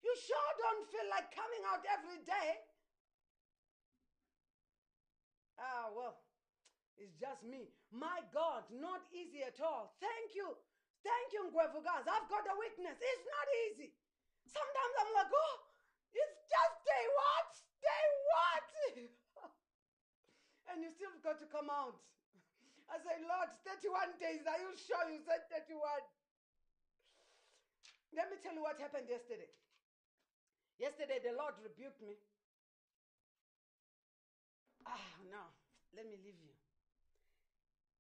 [0.03, 2.59] You sure don't feel like coming out every day.
[5.59, 6.23] Ah, well,
[6.95, 7.71] it's just me.
[7.91, 9.95] My God, not easy at all.
[9.99, 10.55] Thank you.
[11.03, 12.05] Thank you, Ngwevugas.
[12.05, 12.97] I've got a witness.
[12.99, 13.89] It's not easy.
[14.49, 15.57] Sometimes I'm like, oh,
[16.11, 17.49] it's just day what?
[17.79, 18.67] Day what?
[20.73, 21.95] and you still got to come out.
[22.89, 24.43] I say, Lord, 31 days.
[24.49, 25.77] Are you sure you said 31?
[28.17, 29.49] Let me tell you what happened yesterday.
[30.81, 32.17] Yesterday, the Lord rebuked me.
[34.89, 35.43] Ah, no.
[35.93, 36.58] Let me leave you.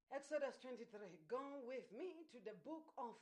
[0.09, 0.85] Exodus 23.
[1.29, 3.13] Go with me to the book of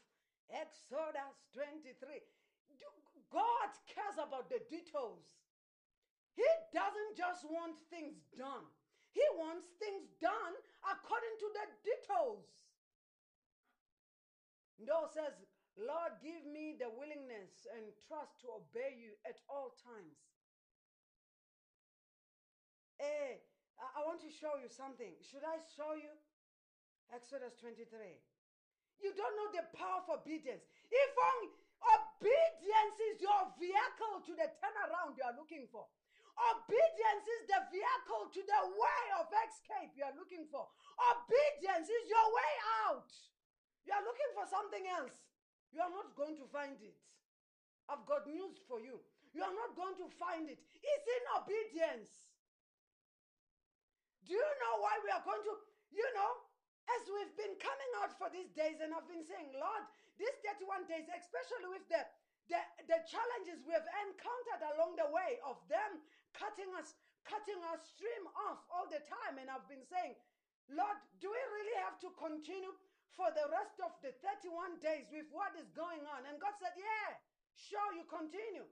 [0.48, 2.24] Exodus 23.
[2.80, 5.36] Do- God cares about the details.
[6.36, 8.64] He doesn't just want things done,
[9.12, 10.54] He wants things done
[10.86, 12.46] according to the details.
[14.78, 15.34] Noah says,
[15.74, 20.22] Lord, give me the willingness and trust to obey you at all times.
[23.02, 23.42] Eh,
[23.82, 25.14] I I want to show you something.
[25.22, 26.14] Should I show you?
[27.14, 27.88] Exodus 23.
[29.00, 30.66] You don't know the power of obedience.
[30.90, 35.86] If obedience is your vehicle to the turnaround you are looking for.
[36.38, 40.70] Obedience is the vehicle to the way of escape you are looking for.
[40.98, 42.54] Obedience is your way
[42.86, 43.10] out.
[43.86, 45.18] You are looking for something else.
[45.74, 46.98] You are not going to find it.
[47.90, 49.02] I've got news for you.
[49.34, 50.60] You are not going to find it.
[50.60, 52.12] It's in obedience.
[54.28, 55.54] Do you know why we are going to,
[55.90, 56.32] you know,
[56.88, 59.84] as we've been coming out for these days, and I've been saying, Lord,
[60.16, 62.02] these 31 days, especially with the
[62.48, 66.00] the, the challenges we have encountered along the way of them
[66.32, 66.96] cutting us,
[67.28, 69.36] cutting our stream off all the time.
[69.40, 70.16] And I've been saying,
[70.72, 72.72] Lord, do we really have to continue
[73.16, 76.28] for the rest of the 31 days with what is going on?
[76.28, 77.20] And God said, Yeah,
[77.56, 78.68] sure, you continue.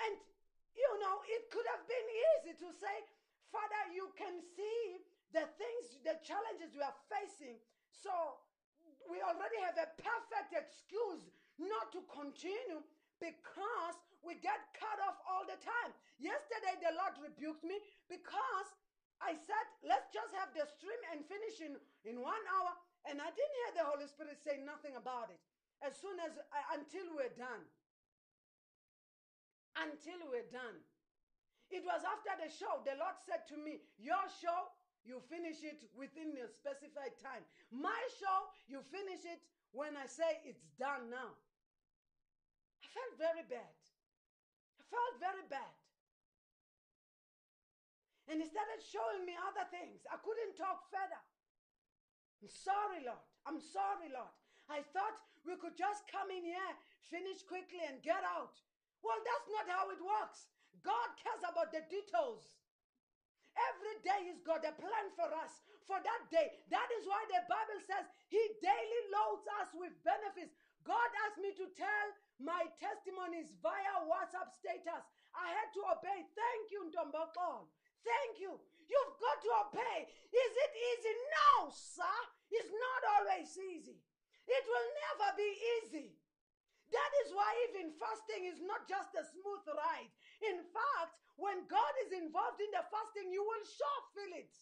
[0.00, 0.14] And,
[0.74, 2.96] you know, it could have been easy to say,
[3.52, 7.58] Father, you can see the things, the challenges we are facing.
[7.90, 8.10] So
[9.06, 12.82] we already have a perfect excuse not to continue
[13.20, 15.92] because we get cut off all the time.
[16.20, 18.68] Yesterday, the Lord rebuked me because
[19.20, 21.76] I said, let's just have the stream and finish in,
[22.08, 22.72] in one hour.
[23.08, 25.40] And I didn't hear the Holy Spirit say nothing about it.
[25.80, 27.64] As soon as, uh, until we're done.
[29.76, 30.80] Until we're done.
[31.72, 34.74] It was after the show, the Lord said to me, Your show,
[35.04, 37.42] you finish it within a specified time.
[37.72, 38.38] My show,
[38.68, 39.40] you finish it
[39.72, 41.32] when I say it's done now.
[42.82, 43.76] I felt very bad.
[44.78, 45.74] I felt very bad.
[48.28, 50.06] And he started showing me other things.
[50.06, 51.22] I couldn't talk further.
[52.40, 53.24] I'm sorry, Lord.
[53.42, 54.30] I'm sorry, Lord.
[54.70, 56.72] I thought we could just come in here,
[57.10, 58.54] finish quickly, and get out.
[59.02, 60.46] Well, that's not how it works.
[60.86, 62.59] God cares about the details.
[63.56, 66.54] Every day He's got a plan for us for that day.
[66.70, 70.54] That is why the Bible says He daily loads us with benefits.
[70.86, 72.06] God asked me to tell
[72.40, 75.04] my testimonies via WhatsApp status.
[75.36, 76.24] I had to obey.
[76.32, 77.68] Thank you, Ntombakon.
[78.00, 78.56] Thank you.
[78.88, 80.08] You've got to obey.
[80.08, 81.14] Is it easy?
[81.30, 82.18] No, sir.
[82.50, 84.02] It's not always easy.
[84.50, 86.08] It will never be easy.
[86.90, 90.10] That is why even fasting is not just a smooth ride.
[90.40, 94.52] In fact, when God is involved in the fasting, you will sure feel it.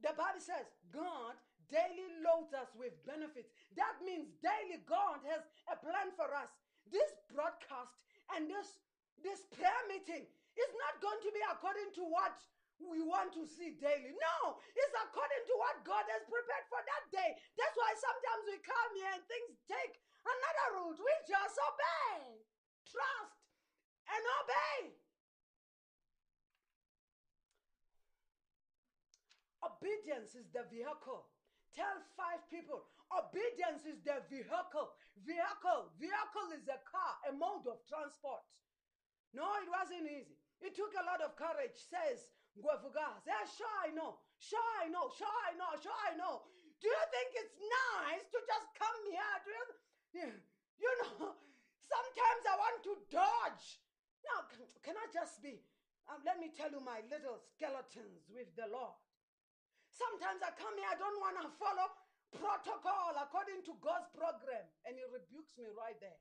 [0.00, 1.34] The Bible says God
[1.68, 3.52] daily loads us with benefits.
[3.76, 6.48] That means daily God has a plan for us.
[6.88, 7.92] This broadcast
[8.36, 8.80] and this
[9.20, 12.38] this prayer meeting is not going to be according to what
[12.78, 14.14] we want to see daily.
[14.14, 17.34] No, it's according to what God has prepared for that day.
[17.58, 21.02] That's why sometimes we come here and things take another route.
[21.02, 22.38] We just obey,
[22.88, 23.38] trust,
[24.08, 24.96] and obey.
[29.62, 31.28] Obedience is the vehicle.
[31.76, 34.92] tell five people obedience is the vehicle.
[35.24, 35.92] Vehicle.
[35.96, 38.44] Vehicle is a car, a mode of transport.
[39.32, 40.36] No, it wasn't easy.
[40.60, 43.22] It took a lot of courage, says Ngwevugas.
[43.24, 44.18] Yeah, sure I know.
[44.40, 45.08] Sure I know.
[45.14, 45.70] Sure I know.
[45.78, 46.42] Sure I know.
[46.80, 49.36] Do you think it's nice to just come here?
[49.44, 49.50] Do
[50.18, 50.30] you,
[50.78, 51.34] you know,
[51.88, 53.80] sometimes I want to dodge.
[54.24, 55.64] Now, can, can I just be,
[56.08, 58.96] um, let me tell you my little skeletons with the Lord.
[59.88, 61.88] Sometimes I come here, I don't want to follow
[62.36, 66.20] protocol according to God's program, and He rebukes me right there.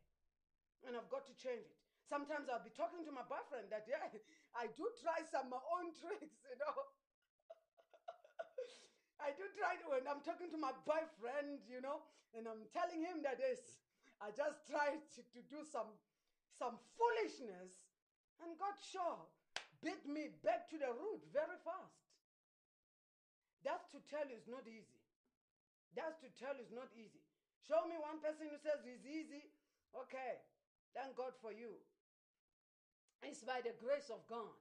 [0.87, 1.75] And I've got to change it.
[2.07, 4.07] Sometimes I'll be talking to my boyfriend that, yeah,
[4.61, 6.71] I do try some my own tricks, you know.
[9.27, 13.03] I do try to, when I'm talking to my boyfriend, you know, and I'm telling
[13.03, 13.59] him that this,
[14.17, 15.93] I just tried to, do some
[16.57, 17.85] some foolishness,
[18.41, 19.21] and God sure
[19.85, 22.01] beat me back to the root very fast.
[23.61, 24.97] That's to tell you it's not easy.
[25.93, 27.21] That's to tell you it's not easy.
[27.69, 29.45] Show me one person who says it's easy.
[29.93, 30.41] Okay,
[30.97, 31.77] thank God for you.
[33.21, 34.53] It's by the grace of God.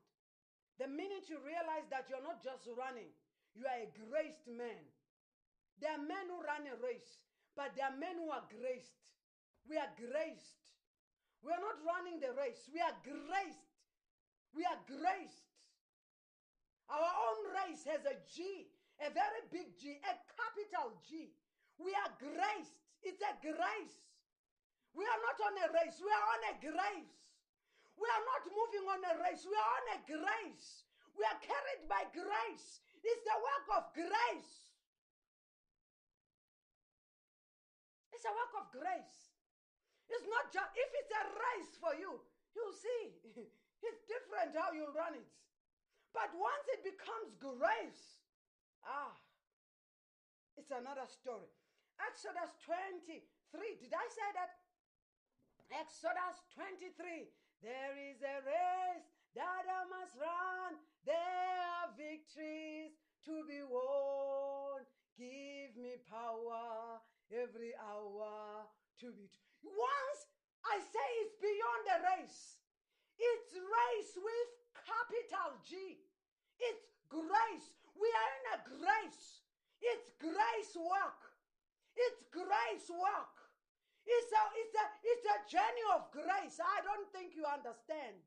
[0.77, 3.09] The minute you realize that you're not just running,
[3.57, 4.85] you are a graced man.
[5.81, 7.21] There are men who run a race,
[7.57, 8.97] but there are men who are graced.
[9.67, 10.67] We are graced.
[11.43, 13.71] We are not running the race, we are graced.
[14.55, 15.47] We are graced.
[16.89, 18.71] Our own race has a G,
[19.03, 21.35] a very big G, a capital G.
[21.77, 22.79] We are graced.
[23.03, 23.99] It's a grace.
[24.97, 27.17] We are not on a race, we are on a grace.
[28.01, 30.87] We are not moving on a race, we are on a grace.
[31.17, 32.81] We are carried by grace.
[33.05, 34.53] It's the work of grace.
[38.13, 39.26] It's a work of grace.
[40.11, 42.23] It's not just, if it's a race for you,
[42.55, 43.03] you'll see.
[43.87, 45.31] it's different how you run it.
[46.15, 48.25] But once it becomes grace,
[48.87, 49.13] ah,
[50.57, 51.51] it's another story.
[52.01, 53.21] Exodus 23.
[53.53, 54.57] Did I say that?
[55.73, 57.29] Exodus 23.
[57.61, 60.81] There is a race that I must run.
[61.05, 62.97] There are victories
[63.27, 64.87] to be won.
[65.19, 67.01] Give me power
[67.33, 68.65] every hour
[69.01, 69.29] to be.
[69.67, 70.21] Once
[70.63, 72.63] I say it's beyond the race,
[73.19, 74.49] it's race with
[74.87, 75.99] capital G.
[76.63, 77.69] It's grace.
[77.99, 79.43] We are in a grace.
[79.81, 81.21] It's grace work.
[81.97, 83.37] It's grace work.
[84.07, 86.63] It's a, it's a, it's a journey of grace.
[86.63, 88.23] I don't think you understand.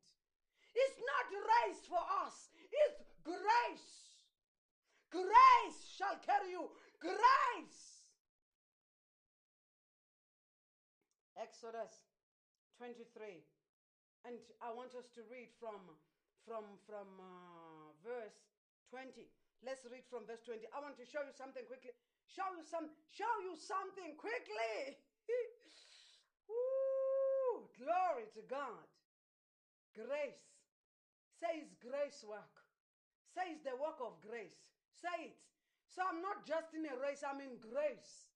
[0.74, 2.52] It's not race for us.
[2.68, 3.90] It's grace.
[5.10, 6.70] Grace shall carry you.
[7.00, 7.89] Grace.
[11.40, 12.04] Exodus
[12.76, 13.40] 23.
[14.28, 15.80] And I want us to read from
[16.44, 18.44] from from uh, verse
[18.92, 19.24] 20.
[19.64, 20.68] Let's read from verse 20.
[20.76, 21.96] I want to show you something quickly.
[22.28, 25.00] Show you some show you something quickly.
[26.48, 27.64] Woo!
[27.80, 28.84] Glory to God.
[29.96, 30.44] Grace.
[31.40, 32.60] Says grace work.
[33.32, 34.68] Says the work of grace.
[35.00, 35.40] Say it.
[35.88, 38.29] So I'm not just in a race, I'm in grace.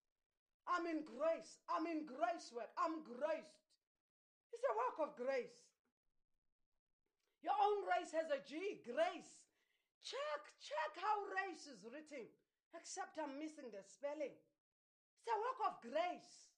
[0.65, 1.61] I'm in grace.
[1.69, 2.73] I'm in grace work.
[2.81, 3.65] I'm graced.
[4.53, 5.61] It's a work of grace.
[7.45, 9.45] Your own race has a G, grace.
[10.01, 12.25] Check, check how race is written,
[12.73, 14.33] except I'm missing the spelling.
[14.33, 16.57] It's a work of grace.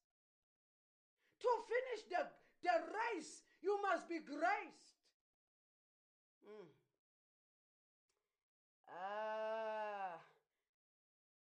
[1.43, 2.23] To finish the,
[2.63, 4.95] the race, you must be graced.
[6.47, 6.71] Mm.
[8.87, 10.15] Ah.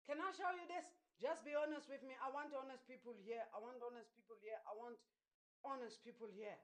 [0.10, 0.97] can I show you this?
[1.18, 2.14] Just be honest with me.
[2.22, 3.42] I want honest people here.
[3.50, 4.58] I want honest people here.
[4.70, 4.98] I want
[5.66, 6.58] honest people here.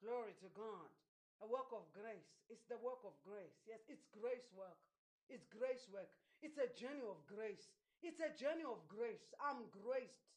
[0.00, 0.88] Glory to God.
[1.44, 2.32] A work of grace.
[2.48, 3.60] It's the work of grace.
[3.68, 4.76] Yes, it's grace work.
[5.28, 6.08] It's grace work.
[6.40, 7.68] It's a journey of grace.
[8.00, 9.28] It's a journey of grace.
[9.40, 10.32] I'm graced.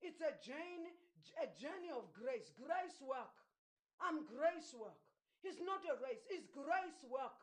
[0.00, 0.96] It's a journey,
[1.40, 2.52] a journey of grace.
[2.56, 3.36] Grace work.
[4.00, 4.96] I'm grace work.
[5.44, 6.24] It's not a race.
[6.32, 7.36] It's grace work.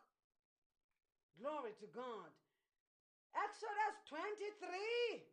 [1.38, 2.30] Glory to God.
[3.34, 5.26] Exodus 23,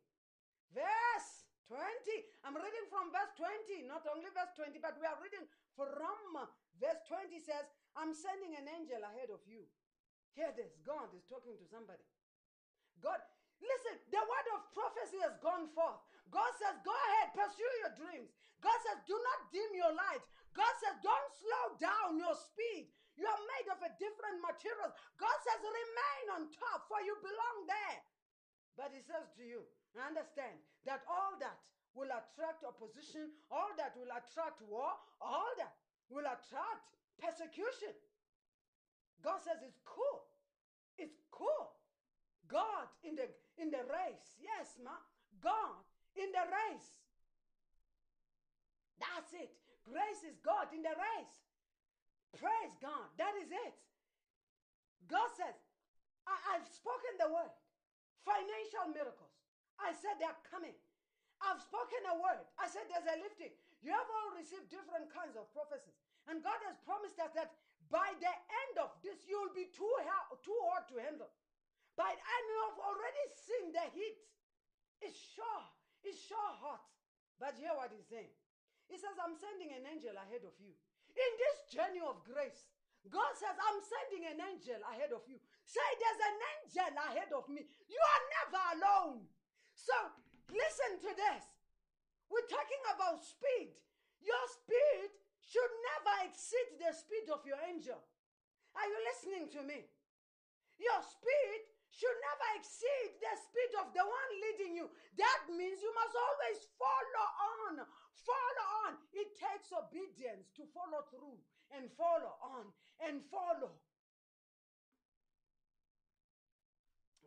[0.72, 1.80] verse 20.
[2.44, 5.44] I'm reading from verse 20, not only verse 20, but we are reading
[5.76, 6.48] from
[6.80, 9.66] verse 20 says, I'm sending an angel ahead of you.
[10.34, 12.02] Hear this God is talking to somebody.
[13.02, 13.18] God,
[13.58, 16.02] listen, the word of prophecy has gone forth.
[16.30, 18.30] God says, Go ahead, pursue your dreams.
[18.62, 20.22] God says, Do not dim your light.
[20.54, 22.90] God says, Don't slow down your speed.
[23.18, 24.94] You are made of a different material.
[25.18, 28.00] God says, Remain on top, for you belong there.
[28.78, 29.66] But He says to you,
[29.96, 31.58] Understand that all that
[31.96, 35.74] will attract opposition, all that will attract war, all that
[36.12, 36.84] will attract
[37.18, 37.96] persecution.
[39.24, 40.28] God says it's cool.
[41.00, 41.74] It's cool.
[42.46, 43.26] God in the
[43.58, 44.38] in the race.
[44.38, 44.94] Yes, ma.
[45.42, 45.82] God
[46.14, 47.02] in the race.
[48.98, 49.52] That's it.
[49.86, 51.38] Grace is God in the race.
[52.36, 53.08] Praise God.
[53.16, 53.76] That is it.
[55.08, 55.56] God says,
[56.28, 57.54] I, have spoken the word.
[58.26, 59.27] Financial miracles.
[59.78, 60.74] I said they're coming.
[61.38, 62.42] I've spoken a word.
[62.58, 63.54] I said there's a lifting.
[63.78, 65.94] You have all received different kinds of prophecies.
[66.26, 67.54] And God has promised us that
[67.88, 71.30] by the end of this, you'll be too, ha- too hard to handle.
[71.94, 74.18] By and you have already seen the heat.
[75.02, 75.62] It's sure,
[76.02, 76.82] it's sure hot.
[77.38, 78.34] But hear what he's saying.
[78.90, 80.74] He says, I'm sending an angel ahead of you.
[81.14, 82.66] In this journey of grace,
[83.06, 85.38] God says, I'm sending an angel ahead of you.
[85.62, 87.62] Say, there's an angel ahead of me.
[87.86, 89.22] You are never alone.
[89.78, 89.94] So,
[90.50, 91.44] listen to this.
[92.26, 93.78] We're talking about speed.
[94.18, 98.02] Your speed should never exceed the speed of your angel.
[98.74, 99.86] Are you listening to me?
[100.82, 101.60] Your speed
[101.94, 104.90] should never exceed the speed of the one leading you.
[105.16, 107.26] That means you must always follow
[107.62, 107.74] on.
[108.26, 108.92] Follow on.
[109.14, 111.38] It takes obedience to follow through
[111.72, 112.68] and follow on
[113.06, 113.72] and follow.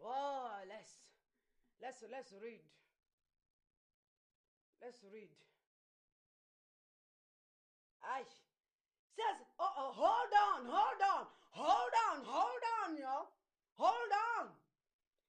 [0.03, 1.01] Oh, let's
[1.81, 2.63] let's let's read.
[4.81, 5.29] Let's read.
[8.01, 8.25] I
[9.21, 11.23] says, oh, oh, hold on, hold on,
[11.53, 13.29] hold on, hold on, yo.
[13.77, 14.49] Hold on.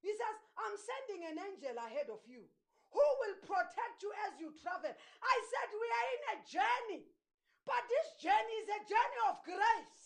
[0.01, 2.43] He says, I'm sending an angel ahead of you
[2.93, 4.93] who will protect you as you travel.
[4.93, 7.05] I said, we are in a journey,
[7.65, 10.05] but this journey is a journey of grace.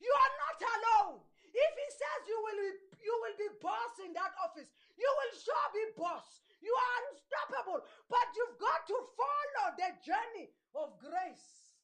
[0.00, 1.16] You are not alone.
[1.50, 2.70] If he says you will be,
[3.00, 4.70] you will be boss in that office,
[5.00, 6.44] you will sure be boss.
[6.60, 7.80] You are unstoppable,
[8.12, 11.80] but you've got to follow the journey of grace.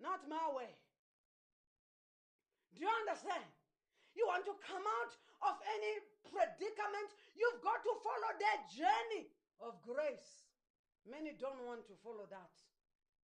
[0.00, 0.72] Not my way.
[2.72, 3.44] Do you understand?
[4.16, 5.12] You want to come out
[5.44, 5.92] of any
[6.26, 9.30] predicament, you've got to follow that journey
[9.62, 10.48] of grace.
[11.06, 12.54] Many don't want to follow that.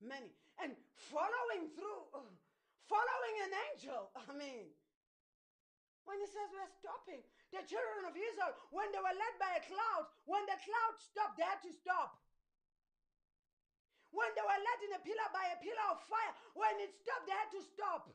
[0.02, 0.34] Many.
[0.60, 0.76] And
[1.10, 2.26] following through, uh,
[2.90, 4.68] following an angel, I mean,
[6.04, 7.22] when he says we're stopping,
[7.52, 11.36] the children of Israel, when they were led by a cloud, when the cloud stopped,
[11.36, 12.16] they had to stop.
[14.12, 17.28] When they were led in a pillar by a pillar of fire, when it stopped,
[17.28, 18.12] they had to stop.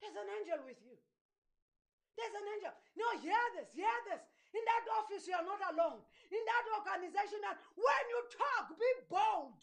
[0.00, 0.96] There's an angel with you.
[2.16, 2.72] There's an angel.
[3.00, 4.20] No, hear this, hear this.
[4.52, 6.00] In that office, you are not alone.
[6.30, 7.40] In that organization,
[7.74, 9.58] when you talk, be bold.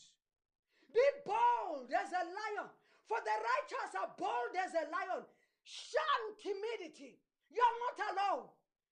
[0.91, 2.69] Be bold as a lion.
[3.07, 5.24] For the righteous are bold as a lion.
[5.64, 7.22] Shun timidity.
[7.49, 8.47] You're not alone.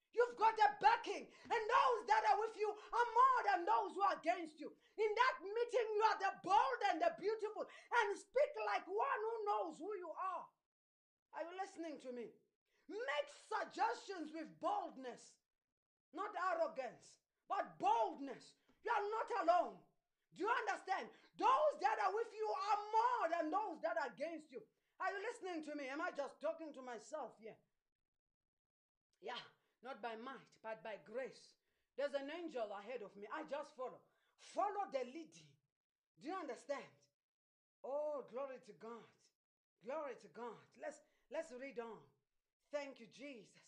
[0.09, 4.01] You've got a backing, and those that are with you are more than those who
[4.01, 4.73] are against you.
[4.97, 9.35] In that meeting, you are the bold and the beautiful, and speak like one who
[9.45, 10.45] knows who you are.
[11.37, 12.33] Are you listening to me?
[12.89, 15.37] Make suggestions with boldness,
[16.17, 18.57] not arrogance, but boldness.
[18.81, 19.77] You are not alone.
[20.33, 21.05] Do you understand?
[21.37, 24.65] Those that are with you are more than those that are against you.
[24.99, 25.87] Are you listening to me?
[25.87, 27.55] Am I just talking to myself here?
[29.21, 29.39] Yeah
[29.83, 31.55] not by might, but by grace.
[31.95, 33.27] There's an angel ahead of me.
[33.31, 33.99] I just follow.
[34.39, 35.51] Follow the leading.
[36.19, 36.87] Do you understand?
[37.83, 39.07] Oh, glory to God.
[39.83, 40.59] Glory to God.
[40.79, 40.99] Let's
[41.31, 42.03] let's read on.
[42.71, 43.63] Thank you, Jesus.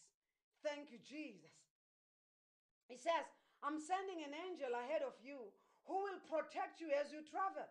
[0.63, 1.55] Thank you, Jesus.
[2.87, 3.25] He says,
[3.63, 5.39] I'm sending an angel ahead of you
[5.87, 7.65] who will protect you as you travel.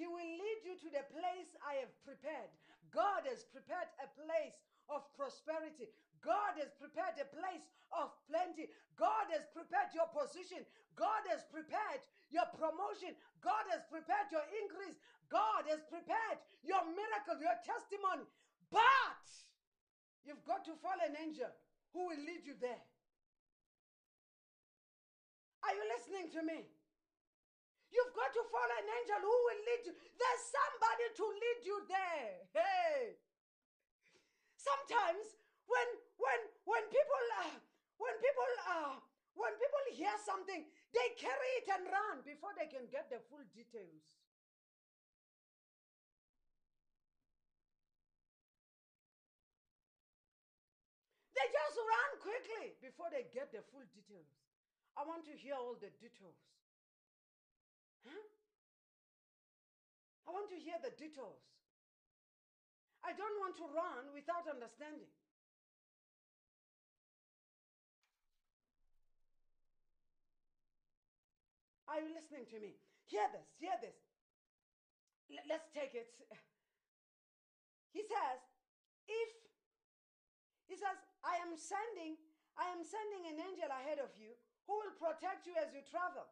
[0.00, 2.48] He will lead you to the place I have prepared.
[2.88, 4.56] God has prepared a place
[4.88, 5.92] of prosperity.
[6.24, 8.72] God has prepared a place of plenty.
[8.96, 10.64] God has prepared your position.
[10.96, 12.00] God has prepared
[12.32, 13.12] your promotion.
[13.44, 14.96] God has prepared your increase.
[15.28, 18.24] God has prepared your miracle, your testimony.
[18.72, 19.28] But
[20.24, 21.52] you've got to follow an angel
[21.92, 22.80] who will lead you there.
[25.60, 26.64] Are you listening to me?
[27.90, 29.94] You've got to follow an angel who will lead you.
[30.14, 32.30] There's somebody to lead you there.
[32.54, 33.18] Hey.
[34.54, 35.26] Sometimes
[35.66, 37.58] when when when people uh,
[37.98, 38.94] when people uh,
[39.34, 40.62] when people hear something,
[40.94, 44.06] they carry it and run before they can get the full details.
[51.34, 54.28] They just run quickly before they get the full details.
[54.92, 56.36] I want to hear all the details.
[58.06, 58.24] Huh?
[60.26, 61.42] I want to hear the details.
[63.00, 65.08] I don't want to run without understanding.
[71.88, 72.78] Are you listening to me?
[73.10, 73.98] Hear this, hear this.
[75.32, 76.14] L- let's take it.
[77.90, 78.38] He says,
[79.10, 79.30] if,
[80.70, 80.94] he says,
[81.26, 82.14] I am sending
[82.60, 84.36] I am sending an angel ahead of you
[84.68, 86.28] who will protect you as you travel.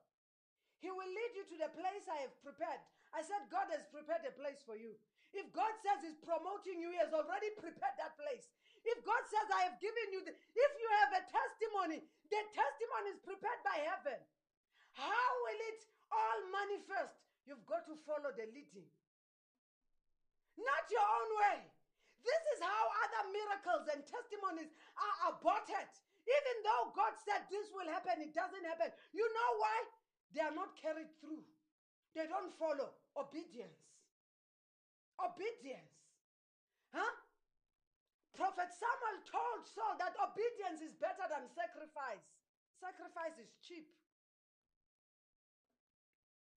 [0.78, 2.78] He will lead you to the place I have prepared.
[3.10, 4.94] I said, God has prepared a place for you.
[5.34, 8.48] If God says He's promoting you, He has already prepared that place.
[8.86, 12.00] If God says, I have given you, the, if you have a testimony,
[12.30, 14.16] the testimony is prepared by heaven.
[14.94, 17.18] How will it all manifest?
[17.44, 18.88] You've got to follow the leading,
[20.60, 21.58] not your own way.
[22.20, 24.68] This is how other miracles and testimonies
[25.00, 25.88] are aborted.
[26.28, 28.92] Even though God said this will happen, it doesn't happen.
[29.16, 29.76] You know why?
[30.34, 31.44] They are not carried through.
[32.14, 33.80] They don't follow obedience.
[35.18, 35.94] Obedience.
[36.92, 37.12] Huh?
[38.36, 42.22] Prophet Samuel told Saul that obedience is better than sacrifice.
[42.78, 43.90] Sacrifice is cheap.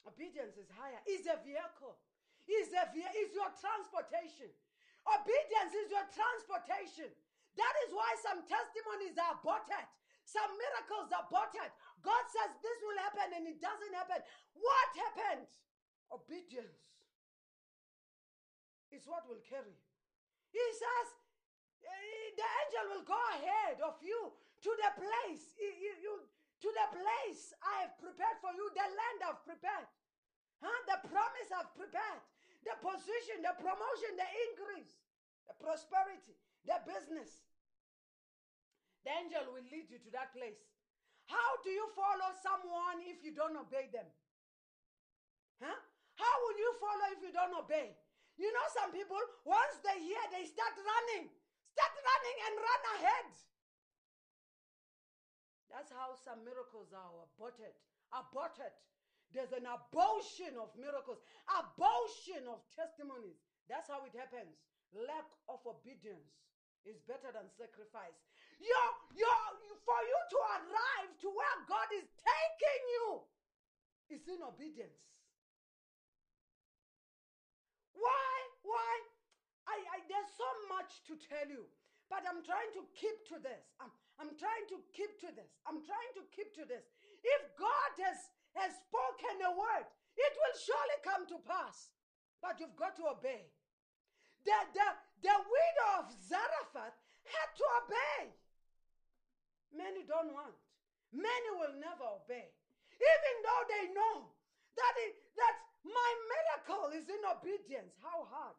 [0.05, 1.01] Obedience is higher.
[1.09, 1.97] Is a vehicle.
[2.45, 4.49] Is a ve- is your transportation.
[5.09, 7.09] Obedience is your transportation.
[7.57, 9.88] That is why some testimonies are aborted.
[10.32, 11.68] Some miracles are aborted.
[12.00, 14.24] God says this will happen and it doesn't happen.
[14.56, 15.52] What happened?
[16.08, 16.80] Obedience
[18.96, 19.76] is what will carry.
[20.56, 21.08] He says
[21.84, 24.32] eh, the angel will go ahead of you
[24.64, 26.28] to the place you, you-
[26.62, 29.90] to the place I have prepared for you, the land I've prepared,
[30.62, 30.80] huh?
[30.86, 32.22] the promise I've prepared,
[32.62, 35.02] the position, the promotion, the increase,
[35.50, 36.38] the prosperity,
[36.70, 37.42] the business.
[39.06, 40.62] The angel will lead you to that place.
[41.26, 44.06] How do you follow someone if you don't obey them?
[45.62, 45.78] Huh?
[46.18, 47.97] How will you follow if you don't obey?
[48.38, 51.30] You know, some people, once they hear, they start running,
[51.72, 53.30] start running and run ahead.
[55.70, 57.74] That's how some miracles are aborted.
[58.12, 58.76] Aborted.
[59.32, 63.39] There's an abortion of miracles, abortion of testimonies.
[63.72, 64.60] That's how it happens.
[64.91, 66.36] Lack of obedience
[66.84, 68.20] is better than sacrifice.
[68.62, 68.88] Your,
[69.18, 69.41] your,
[69.82, 73.07] for you to arrive to where God is taking you
[74.14, 75.01] is in obedience.
[77.97, 78.34] Why?
[78.62, 78.93] Why?
[79.66, 81.66] I, I there's so much to tell you,
[82.05, 83.66] but I'm trying to keep to this.
[83.82, 83.89] I'm,
[84.22, 85.57] I'm trying to keep to this.
[85.66, 86.86] I'm trying to keep to this.
[87.22, 89.88] If God has has spoken a word,
[90.18, 91.89] it will surely come to pass.
[92.43, 93.47] But you've got to obey.
[94.43, 94.88] The, the,
[95.24, 98.34] the widow of Zarephath had to obey.
[99.72, 100.55] Many don't want.
[101.11, 102.51] Many will never obey.
[102.95, 104.15] Even though they know
[104.78, 107.97] that, it, that my miracle is in obedience.
[107.99, 108.55] How hard?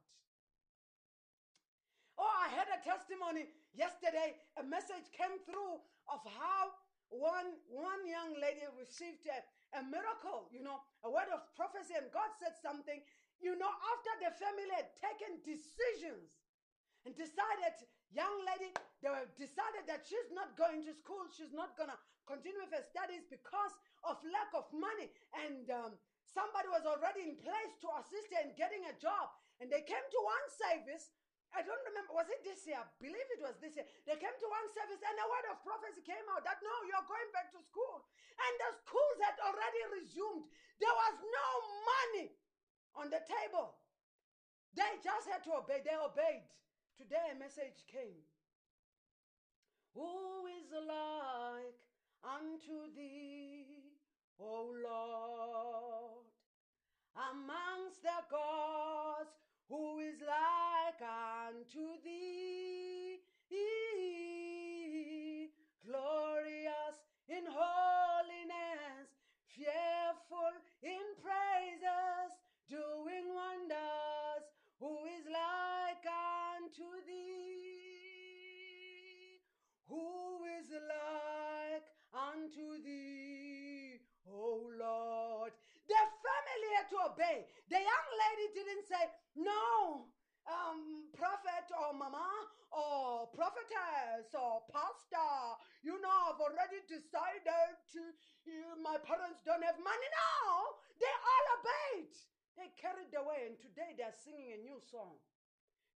[2.19, 4.37] Oh, I had a testimony yesterday.
[4.61, 6.75] A message came through of how
[7.09, 9.41] one, one young lady received a,
[9.79, 13.01] a miracle, you know, a word of prophecy, and God said something,
[13.41, 16.31] you know, after the family had taken decisions
[17.05, 17.75] and decided,
[18.13, 21.97] young lady, they were decided that she's not going to school, she's not gonna
[22.29, 23.75] continue with her studies because
[24.07, 25.11] of lack of money.
[25.35, 25.93] And um,
[26.29, 29.33] somebody was already in place to assist her in getting a job.
[29.59, 31.13] And they came to one service.
[31.53, 32.81] I don't remember, was it this year?
[32.81, 33.85] I believe it was this year.
[34.09, 37.05] They came to one service and a word of prophecy came out that no, you're
[37.05, 38.09] going back to school.
[38.41, 40.49] And the schools had already resumed.
[40.81, 41.49] There was no
[41.85, 42.27] money
[42.97, 43.77] on the table.
[44.73, 45.85] They just had to obey.
[45.85, 46.49] They obeyed.
[46.97, 48.23] Today a message came.
[49.95, 51.81] Who is like
[52.23, 53.97] unto thee,
[54.39, 56.27] O Lord?
[57.17, 59.31] Amongst the gods,
[59.69, 62.32] who is like unto thee?
[87.13, 87.45] Obey.
[87.69, 89.05] The young lady didn't say,
[89.37, 90.09] No,
[90.49, 92.27] um, prophet or mama
[92.73, 98.01] or prophetess or pastor, you know, I've already decided to,
[98.49, 100.09] you, my parents don't have money.
[100.09, 102.17] No, they all obeyed.
[102.57, 105.17] They carried the way, and today they're singing a new song.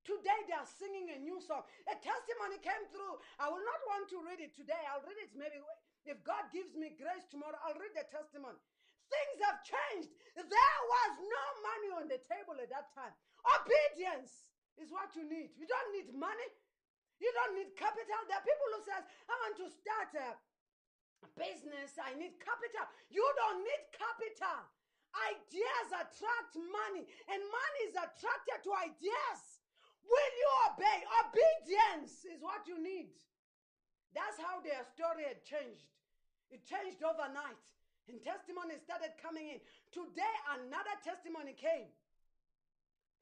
[0.06, 1.66] Today they are singing a new song.
[1.90, 3.18] A testimony came through.
[3.42, 4.78] I will not want to read it today.
[4.86, 5.58] I'll read it maybe
[6.06, 7.58] if God gives me grace tomorrow.
[7.66, 8.56] I'll read the testimony.
[9.06, 10.10] Things have changed.
[10.34, 13.14] There was no money on the table at that time.
[13.46, 15.54] Obedience is what you need.
[15.56, 16.50] You don't need money.
[17.18, 18.20] You don't need capital.
[18.28, 20.36] There are people who says, "I want to start a
[21.38, 21.96] business.
[21.96, 24.68] I need capital." You don't need capital.
[25.16, 29.40] Ideas attract money, and money is attracted to ideas.
[30.04, 31.06] Will you obey?
[31.24, 33.16] Obedience is what you need.
[34.12, 35.88] That's how their story had changed.
[36.50, 37.64] It changed overnight.
[38.06, 39.58] And testimonies started coming in.
[39.90, 41.90] Today, another testimony came.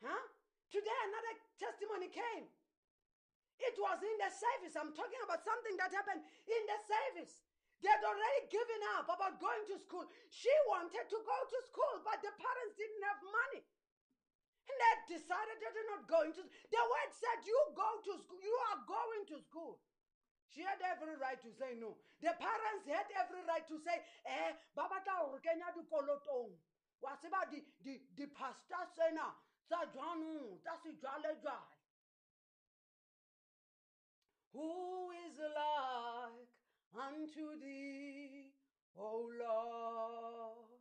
[0.05, 0.25] Huh?
[0.69, 2.45] Today, another testimony came.
[3.63, 4.75] It was in the service.
[4.77, 7.41] I'm talking about something that happened in the service.
[7.81, 10.05] They had already given up about going to school.
[10.29, 13.63] She wanted to go to school, but the parents didn't have money.
[14.65, 16.43] And they decided that they're not going to.
[16.45, 18.41] The word said, You go to school.
[18.41, 19.77] You are going to school.
[20.55, 21.99] She had every right to say no.
[22.23, 26.55] The parents had every right to say, eh, ba batla hore kenya dikolotong.
[27.03, 29.35] Wa tseba di di di pastor sena
[29.67, 31.75] tsa jwanong tsa sejwalejwale.
[34.55, 36.55] Who is like
[36.95, 38.55] unto thee,
[38.95, 40.79] O Lord?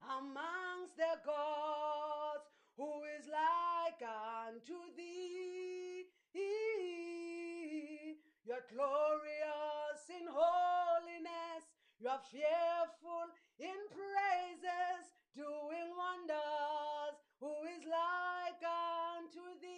[0.00, 6.08] Amongst the gods, who is like unto thee?
[8.48, 11.68] You're glorious in holiness,
[12.00, 13.28] you're fearful
[13.60, 17.20] in praises, doing wonders.
[17.40, 19.68] Who is like unto thee?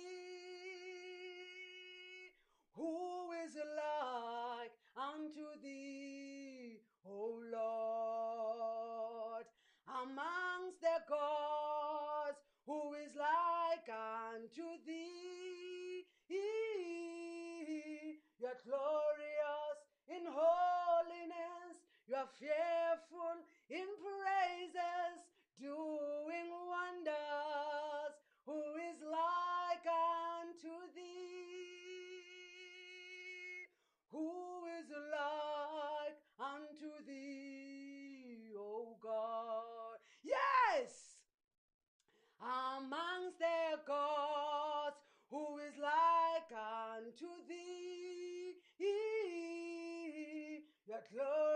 [2.76, 9.46] Who is like unto thee, O Lord?
[9.88, 16.06] Amongst the gods, who is like unto thee?
[18.40, 20.24] You're glorious in
[22.10, 23.38] holiness, you're fearful
[23.68, 25.20] in praises,
[25.58, 28.14] doing wonders.
[28.46, 31.02] Who is like unto thee?
[34.10, 39.98] Who is like unto thee, O God?
[40.22, 40.90] Yes!
[42.40, 44.96] Amongst the gods,
[45.30, 48.54] who is like unto thee?
[50.86, 51.49] You're glorious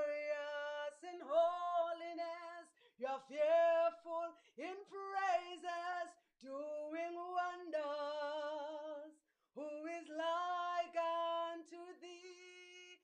[2.98, 6.08] you're fearful in praises,
[6.38, 9.10] doing wonders.
[9.58, 9.66] Who
[9.98, 13.02] is like unto thee?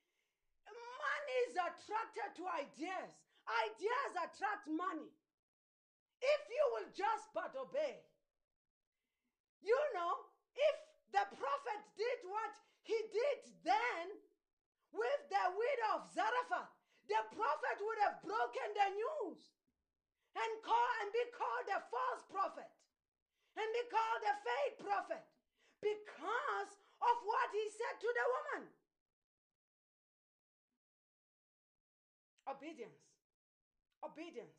[0.70, 3.10] Money is attracted to ideas.
[3.50, 5.10] Ideas attract money.
[6.22, 7.98] If you will just but obey.
[9.58, 10.14] You know,
[10.54, 10.76] if
[11.10, 12.54] the prophet did what
[12.86, 14.06] he did then
[14.94, 16.70] with the widow of Zarephath,
[17.10, 19.50] the prophet would have broken the news
[20.36, 22.70] and call and be called a false prophet
[23.58, 25.24] and be called a fake prophet
[25.82, 26.70] because
[27.00, 28.62] of what he said to the woman.
[32.46, 33.00] Obedience.
[34.04, 34.58] Obedience.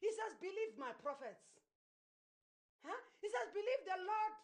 [0.00, 1.44] He says, Believe my prophets.
[2.86, 3.00] Huh?
[3.20, 4.34] He says, Believe the Lord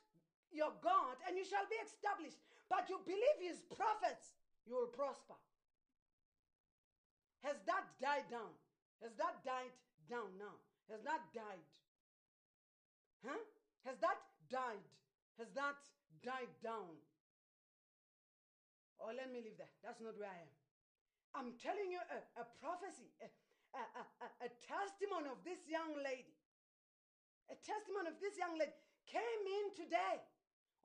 [0.54, 2.38] your God, and you shall be established.
[2.70, 5.36] But you believe his prophets, you will prosper.
[7.42, 8.54] Has that died down?
[9.02, 9.74] Has that died
[10.08, 10.56] down now?
[10.90, 11.68] Has that died?
[13.24, 13.40] Huh?
[13.88, 14.20] Has that
[14.50, 14.84] died?
[15.40, 15.80] Has that
[16.20, 16.96] died down?
[19.00, 19.72] Oh, let me leave that.
[19.82, 20.52] That's not where I am.
[21.34, 23.28] I'm telling you a, a prophecy, a,
[23.74, 23.82] a,
[24.22, 26.36] a, a testimony of this young lady.
[27.50, 28.72] A testimony of this young lady
[29.04, 30.22] came in today.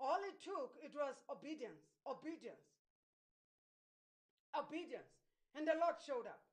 [0.01, 2.65] All it took, it was obedience, obedience,
[4.57, 5.11] obedience.
[5.53, 6.48] And the Lord showed up.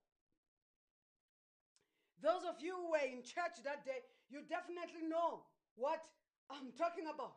[2.22, 4.00] Those of you who were in church that day,
[4.32, 5.44] you definitely know
[5.76, 6.00] what
[6.48, 7.36] I'm talking about.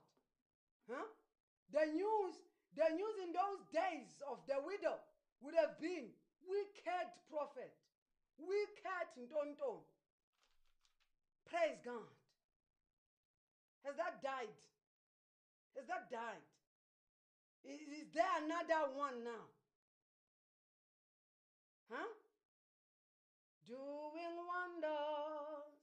[0.87, 1.07] Huh?
[1.75, 2.33] The news,
[2.73, 4.97] the news in those days of the widow
[5.43, 6.09] would have been
[6.47, 7.75] wicked prophet,
[8.39, 9.83] wicked Ntonton.
[11.45, 12.09] Praise God.
[13.85, 14.53] Has that died?
[15.75, 16.45] Has that died?
[17.63, 19.45] Is, is there another one now?
[21.91, 22.11] Huh?
[23.69, 25.77] Doing wonders,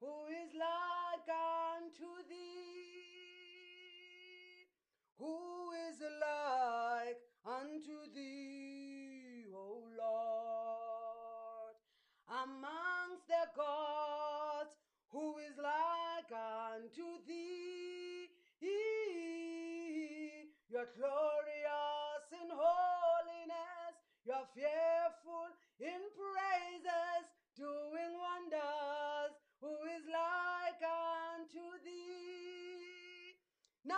[0.00, 3.06] who is like unto thee?
[5.18, 11.76] Who is like unto thee, O Lord?
[12.26, 14.74] Amongst the gods,
[15.12, 18.30] who is like unto thee?
[20.68, 21.31] You're glorious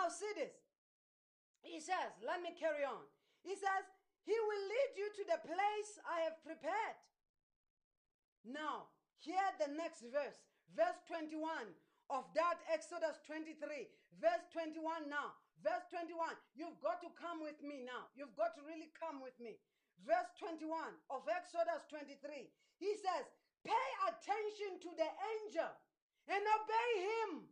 [0.05, 0.53] Now, see this.
[1.65, 3.01] He says, let me carry on.
[3.41, 3.89] He says,
[4.21, 6.97] He will lead you to the place I have prepared.
[8.45, 10.45] Now, hear the next verse,
[10.77, 11.41] verse 21
[12.13, 13.57] of that Exodus 23,
[14.21, 15.33] verse 21 now.
[15.65, 16.13] Verse 21,
[16.53, 18.05] you've got to come with me now.
[18.13, 19.57] You've got to really come with me.
[20.05, 20.69] verse 21
[21.09, 22.45] of Exodus 23.
[22.77, 23.25] He says,
[23.65, 25.73] Pay attention to the angel
[26.29, 27.49] and obey him.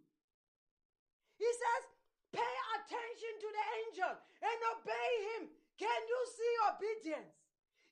[1.41, 1.92] He says,
[2.33, 5.41] Pay attention to the angel and obey him.
[5.77, 7.37] Can you see obedience?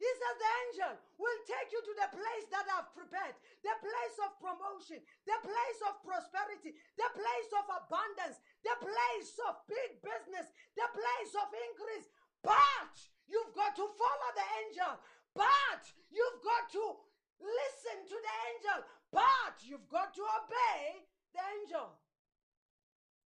[0.01, 4.17] He says the angel will take you to the place that I've prepared, the place
[4.25, 4.97] of promotion,
[5.29, 11.33] the place of prosperity, the place of abundance, the place of big business, the place
[11.37, 12.09] of increase.
[12.41, 12.97] But
[13.29, 14.97] you've got to follow the angel.
[15.37, 16.85] But you've got to
[17.37, 18.79] listen to the angel.
[19.13, 21.05] But you've got to obey
[21.37, 21.93] the angel.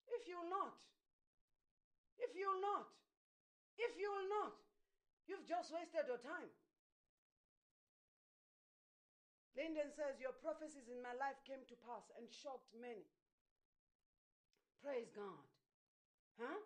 [0.09, 0.81] If you're not,
[2.23, 2.89] if you'll not,
[3.79, 4.55] if you will not,
[5.27, 6.51] you've just wasted your time.
[9.53, 13.05] Linden says, Your prophecies in my life came to pass and shocked many.
[14.81, 15.45] Praise God.
[16.41, 16.61] Huh?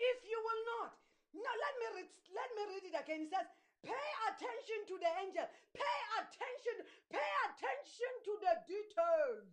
[0.00, 0.96] If you will not.
[1.36, 3.22] No, let me read, let me read it again.
[3.22, 3.46] He says,
[3.84, 5.46] Pay attention to the angel.
[5.72, 6.76] Pay attention.
[7.08, 9.48] Pay attention to the details.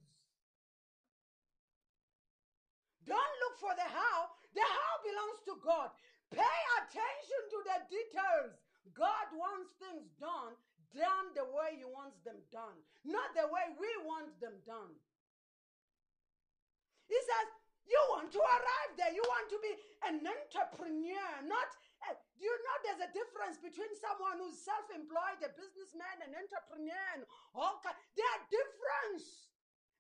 [3.08, 4.36] Don't look for the how.
[4.58, 5.90] The how belongs to God.
[6.34, 8.58] Pay attention to the details.
[8.98, 10.58] God wants things done
[10.96, 14.94] done the way He wants them done, not the way we want them done.
[17.08, 17.48] He says,
[17.88, 19.14] You want to arrive there.
[19.14, 19.74] You want to be
[20.08, 21.70] an entrepreneur, not.
[22.38, 27.26] Do you know there's a difference between someone who's self-employed, a businessman, an entrepreneur, and
[27.58, 27.98] all kind?
[28.14, 29.50] There are difference.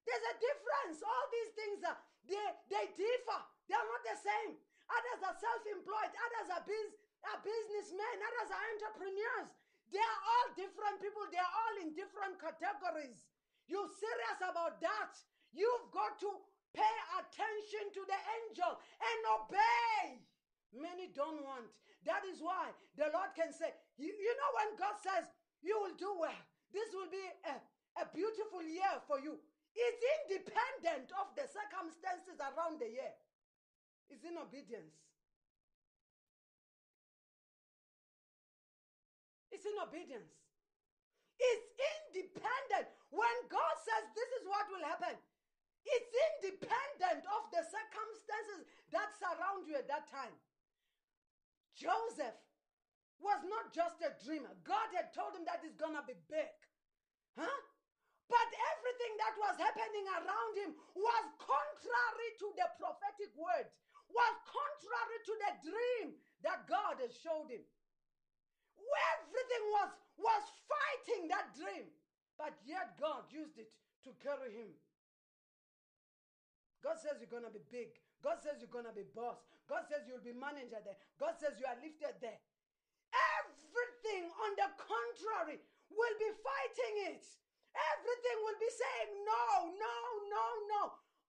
[0.05, 1.01] There's a difference.
[1.01, 1.97] All these things are
[2.29, 3.41] they they differ.
[3.67, 4.55] They are not the same.
[4.87, 6.11] Others are self-employed.
[6.15, 6.89] Others are, biz,
[7.27, 8.15] are businessmen.
[8.23, 9.51] Others are entrepreneurs.
[9.91, 11.23] They are all different people.
[11.31, 13.27] They are all in different categories.
[13.67, 15.13] You're serious about that?
[15.51, 16.31] You've got to
[16.71, 20.23] pay attention to the angel and obey.
[20.71, 21.71] Many don't want.
[22.07, 25.27] That is why the Lord can say, you, you know, when God says,
[25.59, 26.41] you will do well,
[26.71, 27.55] this will be a,
[27.99, 29.35] a beautiful year for you.
[29.75, 33.11] It's independent of the circumstances around the year.
[34.09, 34.95] It's in obedience.
[39.51, 40.31] It's in obedience.
[41.37, 41.67] It's
[42.13, 42.87] independent.
[43.09, 45.15] When God says this is what will happen,
[45.85, 50.35] it's independent of the circumstances that surround you at that time.
[51.77, 52.35] Joseph
[53.21, 54.51] was not just a dreamer.
[54.65, 56.53] God had told him that going to be big.
[57.37, 57.59] Huh?
[58.27, 63.71] But everything that was happening around him was contrary to the prophetic word,
[64.11, 66.07] was contrary to the dream
[66.43, 67.63] that God had showed him.
[69.17, 71.87] Everything was, was fighting that dream,
[72.39, 73.69] but yet God used it
[74.07, 74.71] to carry him.
[76.79, 77.91] God says you're going to be big.
[78.23, 79.41] God says you're going to be boss.
[79.67, 80.97] God says you'll be manager there.
[81.19, 82.39] God says you are lifted there.
[83.43, 85.59] Everything on the contrary
[85.91, 87.23] will be fighting it.
[87.75, 89.97] Everything will be saying no, no,
[90.31, 90.81] no, no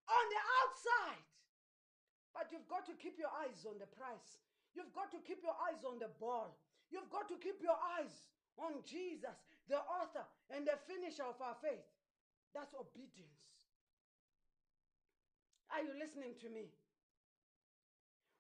[0.09, 1.28] on the outside.
[2.35, 4.39] But you've got to keep your eyes on the price.
[4.75, 6.55] You've got to keep your eyes on the ball.
[6.91, 8.29] You've got to keep your eyes
[8.59, 9.37] on Jesus,
[9.69, 11.85] the author and the finisher of our faith.
[12.55, 13.39] That's obedience.
[15.71, 16.73] Are you listening to me?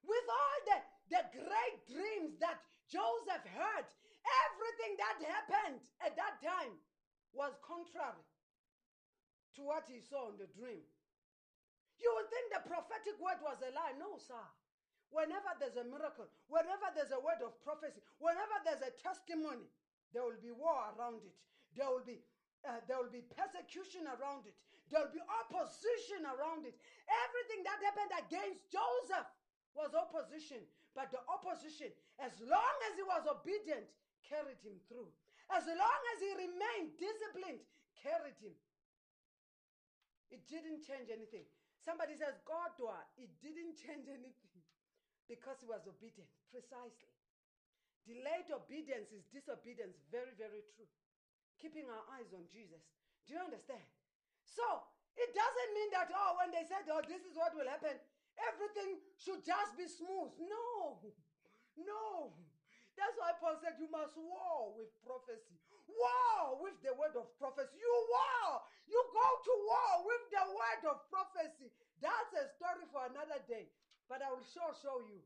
[0.02, 0.78] With all the,
[1.12, 2.56] the great dreams that
[2.88, 3.88] Joseph heard,
[4.48, 6.72] everything that happened at that time
[7.36, 8.24] was contrary
[9.56, 10.80] to what he saw in the dream.
[11.98, 13.94] You would think the prophetic word was a lie.
[13.98, 14.38] No, sir.
[15.10, 19.66] Whenever there's a miracle, whenever there's a word of prophecy, whenever there's a testimony,
[20.12, 21.36] there will be war around it.
[21.74, 22.20] There will be
[22.66, 24.56] uh, there will be persecution around it.
[24.90, 26.74] There will be opposition around it.
[27.06, 29.30] Everything that happened against Joseph
[29.78, 30.58] was opposition.
[30.92, 33.86] But the opposition, as long as he was obedient,
[34.26, 35.06] carried him through.
[35.54, 37.62] As long as he remained disciplined,
[38.02, 38.52] carried him.
[40.34, 41.46] It didn't change anything.
[41.88, 42.76] Somebody says, God,
[43.16, 44.60] it didn't change anything
[45.24, 46.28] because he was obedient.
[46.52, 47.16] Precisely.
[48.04, 49.96] Delayed obedience is disobedience.
[50.12, 50.84] Very, very true.
[51.56, 52.84] Keeping our eyes on Jesus.
[53.24, 53.80] Do you understand?
[54.44, 54.84] So,
[55.16, 57.96] it doesn't mean that, oh, when they said, oh, this is what will happen,
[58.36, 60.36] everything should just be smooth.
[60.44, 61.00] No.
[61.80, 62.36] No.
[63.00, 65.56] That's why Paul said you must war with prophecy.
[65.88, 67.80] War with the word of prophecy.
[67.80, 68.60] You war.
[68.84, 71.72] You go to war with the word of prophecy.
[72.02, 73.72] That's a story for another day.
[74.06, 75.24] But I will sure show you.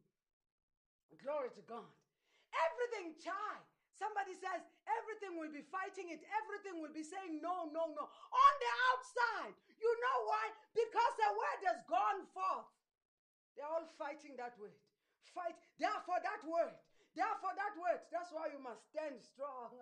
[1.21, 1.91] Glory to God.
[2.55, 3.59] Everything, chai.
[3.93, 6.25] Somebody says everything will be fighting it.
[6.25, 8.05] Everything will be saying no, no, no.
[8.09, 9.55] On the outside.
[9.77, 10.47] You know why?
[10.73, 12.71] Because the word has gone forth.
[13.55, 14.73] They're all fighting that word.
[15.37, 15.55] Fight.
[15.77, 16.73] Therefore, that word,
[17.13, 19.77] Therefore, that word, that's why you must stand strong.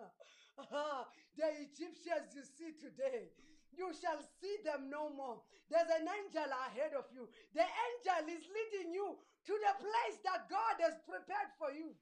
[1.39, 3.31] the Egyptians you see today,
[3.77, 5.39] you shall see them no more.
[5.71, 7.27] There's an angel ahead of you.
[7.55, 9.15] The angel is leading you
[9.47, 11.95] to the place that God has prepared for you.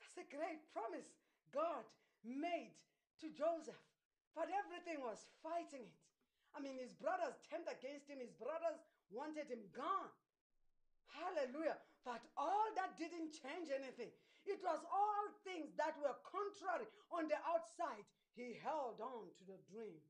[0.00, 1.08] That's a great promise
[1.52, 1.84] God
[2.24, 2.72] made
[3.20, 3.78] to Joseph.
[4.32, 6.00] But everything was fighting it.
[6.56, 8.80] I mean, his brothers turned against him, his brothers
[9.12, 10.12] wanted him gone.
[11.12, 11.76] Hallelujah.
[12.04, 14.12] But all that didn't change anything.
[14.44, 18.04] It was all things that were contrary on the outside.
[18.34, 20.00] He held on to the dream.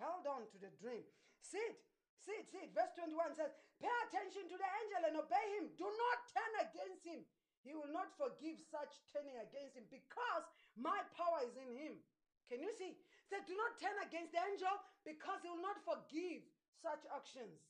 [0.00, 1.04] Held on to the dream.
[1.44, 1.76] See it.
[2.16, 2.48] See it.
[2.48, 2.72] See it.
[2.72, 5.68] Verse 21 says, Pay attention to the angel and obey him.
[5.76, 7.20] Do not turn against him.
[7.60, 10.44] He will not forgive such turning against him because
[10.80, 12.00] my power is in him.
[12.48, 12.96] Can you see?
[13.28, 14.72] Say, do not turn against the angel
[15.04, 16.42] because he will not forgive
[16.80, 17.60] such actions.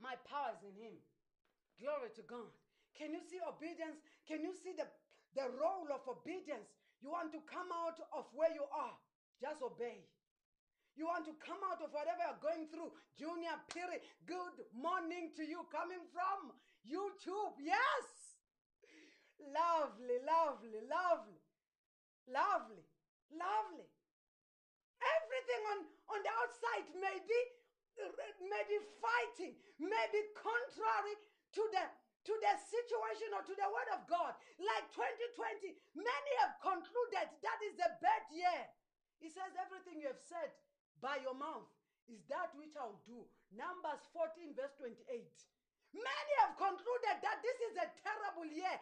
[0.00, 0.96] My power is in him.
[1.76, 2.50] Glory to God.
[2.96, 4.00] Can you see obedience?
[4.26, 4.88] Can you see the,
[5.38, 6.72] the role of obedience?
[6.98, 8.96] You want to come out of where you are,
[9.38, 10.02] just obey.
[10.98, 12.90] You want to come out of whatever you're going through.
[13.14, 16.50] Junior Piri, good morning to you coming from
[16.82, 17.54] YouTube.
[17.62, 18.34] Yes.
[19.38, 21.38] Lovely, lovely, lovely,
[22.26, 22.82] lovely,
[23.30, 23.86] lovely.
[24.98, 25.78] Everything on,
[26.10, 27.40] on the outside may be
[28.42, 31.14] may be fighting, may be contrary
[31.54, 31.84] to the
[32.26, 34.34] to the situation or to the word of God.
[34.58, 38.66] Like 2020, many have concluded that is a bad year.
[39.22, 40.50] He says, Everything you have said
[41.00, 41.68] by your mouth
[42.08, 43.20] is that which I'll do.
[43.52, 45.04] Numbers 14, verse 28.
[45.92, 48.74] Many have concluded that this is a terrible year.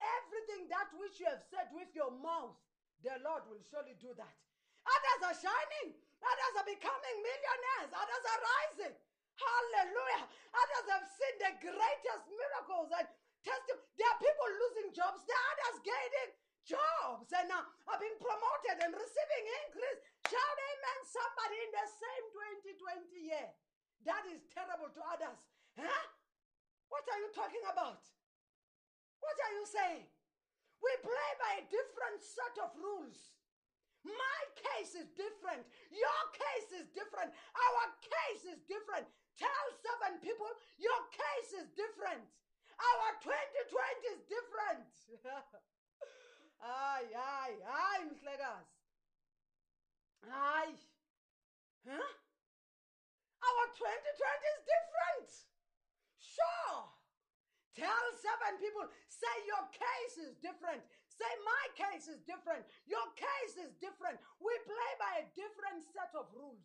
[0.00, 2.56] Everything that which you have said with your mouth,
[3.04, 4.36] the Lord will surely do that.
[4.84, 5.96] Others are shining.
[6.20, 7.92] Others are becoming millionaires.
[7.92, 8.94] Others are rising.
[9.36, 10.24] Hallelujah.
[10.52, 13.06] Others have seen the greatest miracles and
[13.44, 13.84] testimony.
[13.96, 15.20] There are people losing jobs.
[15.24, 16.30] There are others gaining
[16.64, 20.00] jobs and uh, are being promoted and receiving increase.
[20.28, 22.24] Shout amen, somebody in the same
[22.74, 23.48] 2020 year.
[24.08, 25.40] That is terrible to others.
[25.76, 26.04] Huh?
[26.88, 28.04] What are you talking about?
[29.20, 30.04] What are you saying?
[30.80, 33.32] We play by a different set of rules.
[34.04, 35.64] My case is different.
[35.88, 37.32] Your case is different.
[37.32, 39.08] Our case is different.
[39.40, 42.20] Tell seven people your case is different.
[42.76, 44.84] Our 2020 is different.
[46.64, 48.68] ay, ay, ay, Mhlegas.
[50.24, 50.72] Ay.
[51.84, 52.10] Huh?
[53.44, 55.30] Our 2020 is different.
[56.16, 56.88] Sure.
[57.76, 60.80] Tell seven people, say your case is different.
[61.10, 62.64] Say my case is different.
[62.88, 64.16] Your case is different.
[64.40, 66.64] We play by a different set of rules.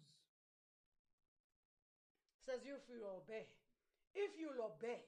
[2.47, 3.45] Says you if you obey,
[4.15, 5.05] if you'll obey,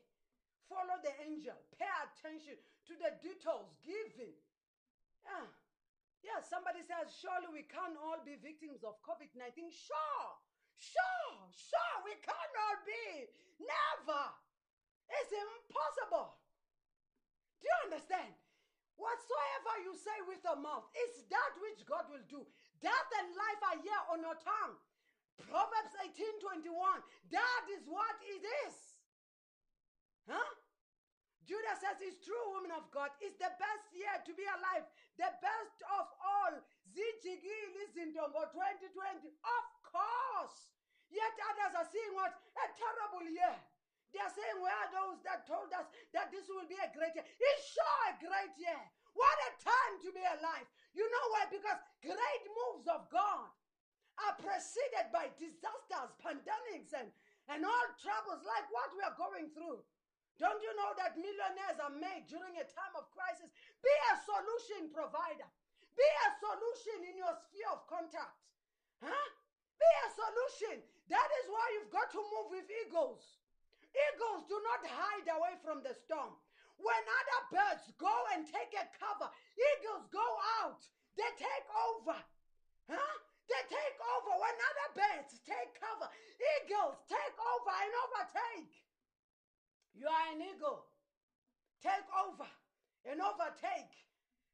[0.70, 2.54] follow the angel, pay attention
[2.86, 4.36] to the details given.
[5.26, 5.48] Yeah.
[6.22, 9.74] Yeah, somebody says, surely we can't all be victims of COVID 19.
[9.74, 10.30] Sure,
[10.78, 13.26] sure, sure, we cannot be.
[13.58, 14.24] Never.
[15.10, 16.38] It's impossible.
[17.58, 18.38] Do you understand?
[19.02, 22.46] Whatsoever you say with your mouth is that which God will do.
[22.86, 24.78] Death and life are here on your tongue.
[25.50, 27.02] Proverbs 18 21.
[27.34, 28.78] That is what it is.
[30.30, 30.50] Huh?
[31.50, 33.10] Judah says it's true, woman of God.
[33.20, 34.86] It's the best year to be alive.
[35.22, 36.54] The best of all.
[36.90, 39.30] Zijigili Zindongo 2020.
[39.30, 40.74] Of course.
[41.14, 42.34] Yet others are seeing what?
[42.58, 43.54] A terrible year.
[44.10, 45.86] They are saying, Where are those that told us
[46.18, 47.28] that this will be a great year?
[47.38, 48.82] It's sure a great year.
[49.14, 50.66] What a time to be alive.
[50.98, 51.46] You know why?
[51.54, 53.54] Because great moves of God
[54.26, 57.14] are preceded by disasters, pandemics, and,
[57.46, 59.86] and all troubles like what we are going through.
[60.42, 63.54] Don't you know that millionaires are made during a time of crisis?
[63.82, 65.50] Be a solution provider.
[65.98, 68.38] Be a solution in your sphere of contact.
[69.02, 69.28] Huh?
[69.78, 70.86] Be a solution.
[71.10, 73.42] That is why you've got to move with eagles.
[73.92, 76.38] Eagles do not hide away from the storm.
[76.80, 80.28] When other birds go and take a cover, eagles go
[80.64, 80.82] out.
[81.18, 82.18] They take over.
[82.88, 83.16] Huh?
[83.50, 84.32] They take over.
[84.38, 86.08] When other birds take cover,
[86.40, 88.74] eagles take over and overtake.
[89.98, 90.88] You are an eagle.
[91.84, 92.48] Take over
[93.06, 93.94] and overtake.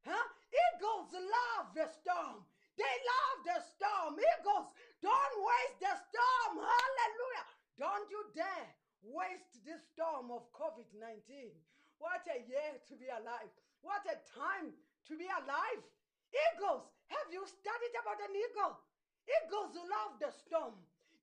[0.05, 0.27] Huh?
[0.47, 2.43] Eagles love the storm.
[2.77, 4.13] They love the storm.
[4.15, 4.69] Eagles
[5.01, 6.61] don't waste the storm.
[6.61, 7.45] Hallelujah.
[7.75, 8.69] Don't you dare
[9.03, 11.51] waste this storm of COVID 19.
[11.97, 13.49] What a year to be alive.
[13.81, 14.73] What a time
[15.09, 15.81] to be alive.
[16.29, 18.77] Eagles, have you studied about an eagle?
[19.25, 20.75] Eagles love the storm.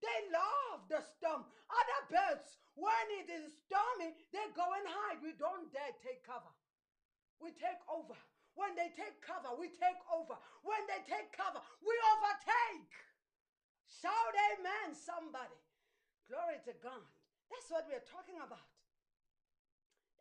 [0.03, 1.47] They love the storm.
[1.71, 5.23] Other birds, when it is stormy, they go and hide.
[5.23, 6.53] We don't dare take cover.
[7.45, 8.17] We take over.
[8.57, 10.41] When they take cover, we take over.
[10.65, 12.89] When they take cover, we overtake.
[13.85, 15.61] Shout amen, somebody.
[16.25, 17.05] Glory to God.
[17.53, 18.65] That's what we are talking about.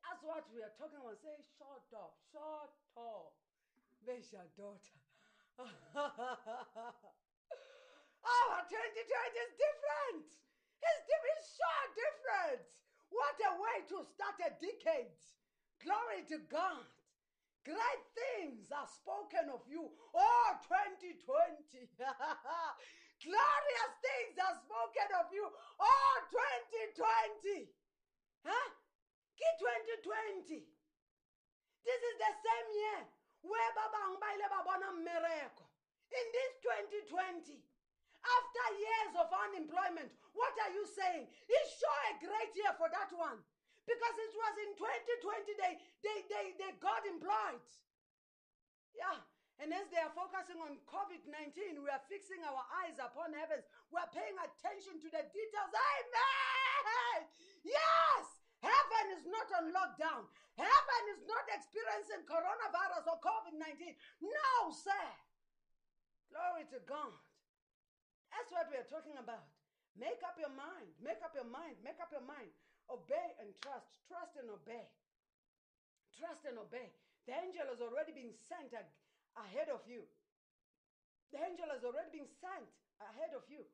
[0.04, 1.16] That's what we are talking about.
[1.24, 3.32] Say, shut up, shut up.
[4.04, 5.00] Where's your daughter?
[8.24, 8.80] Oh, our 2020
[9.36, 10.24] is different.
[10.24, 12.64] It's, di- it's so different.
[13.12, 15.20] What a way to start a decade.
[15.84, 16.88] Glory to God.
[17.64, 19.88] Great things are spoken of you.
[20.12, 21.88] Oh, 2020.
[23.24, 25.48] Glorious things are spoken of you.
[25.80, 27.72] Oh, 2020.
[28.44, 28.68] Huh?
[29.40, 29.50] Ke
[30.44, 30.60] 2020.
[31.88, 33.00] This is the same year
[33.48, 35.64] where babang ba ile ba bona mmereko.
[36.12, 36.52] In this
[37.08, 37.64] 2020,
[38.24, 41.28] after years of unemployment, what are you saying?
[41.28, 43.40] It's sure a great year for that one.
[43.84, 47.68] Because it was in 2020 they they they, they got employed.
[48.96, 49.20] Yeah.
[49.62, 53.68] And as they are focusing on COVID 19, we are fixing our eyes upon heavens.
[53.94, 55.72] We are paying attention to the details.
[55.72, 57.20] Amen.
[57.62, 58.24] Yes.
[58.64, 60.24] Heaven is not on lockdown.
[60.56, 63.94] Heaven is not experiencing coronavirus or COVID 19.
[64.24, 65.06] No, sir.
[66.32, 67.14] Glory to God.
[68.34, 69.46] That's what we are talking about.
[69.94, 70.90] Make up your mind.
[70.98, 71.78] Make up your mind.
[71.86, 72.50] Make up your mind.
[72.94, 73.90] Obey and trust.
[74.06, 74.86] Trust and obey.
[76.14, 76.94] Trust and obey.
[77.26, 78.94] The angel has already been sent a-
[79.42, 80.06] ahead of you.
[81.34, 82.70] The angel has already been sent
[83.02, 83.66] ahead of you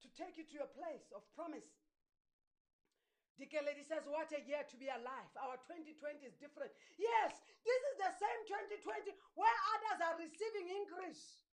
[0.00, 1.68] to take you to your place of promise.
[3.36, 5.28] Dikeledi says, What a year to be alive.
[5.36, 6.72] Our 2020 is different.
[6.96, 7.36] Yes,
[7.68, 8.40] this is the same
[8.80, 11.44] 2020 where others are receiving increase.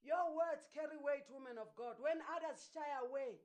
[0.00, 2.00] Your words carry weight, women of God.
[2.00, 3.40] When others shy away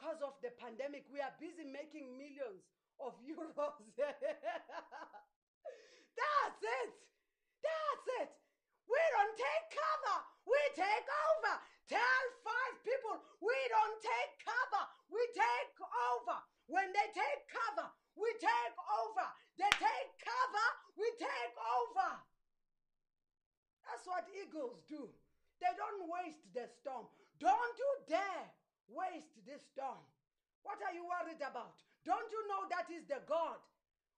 [0.00, 2.64] because of the pandemic, we are busy making millions
[2.96, 3.52] of euros.
[6.16, 6.92] That's it.
[7.60, 8.32] That's it.
[8.88, 10.16] We don't take cover.
[10.48, 11.52] We take over.
[11.84, 14.88] Tell five people we don't take cover.
[15.12, 16.40] We take over.
[16.64, 19.28] When they take cover, we take over.
[19.60, 22.10] They take cover, we take over.
[23.84, 25.12] That's what eagles do.
[25.60, 27.10] They don't waste the storm.
[27.42, 28.48] Don't you dare
[28.90, 30.02] waste this storm.
[30.62, 31.80] What are you worried about?
[32.04, 33.60] Don't you know that is the God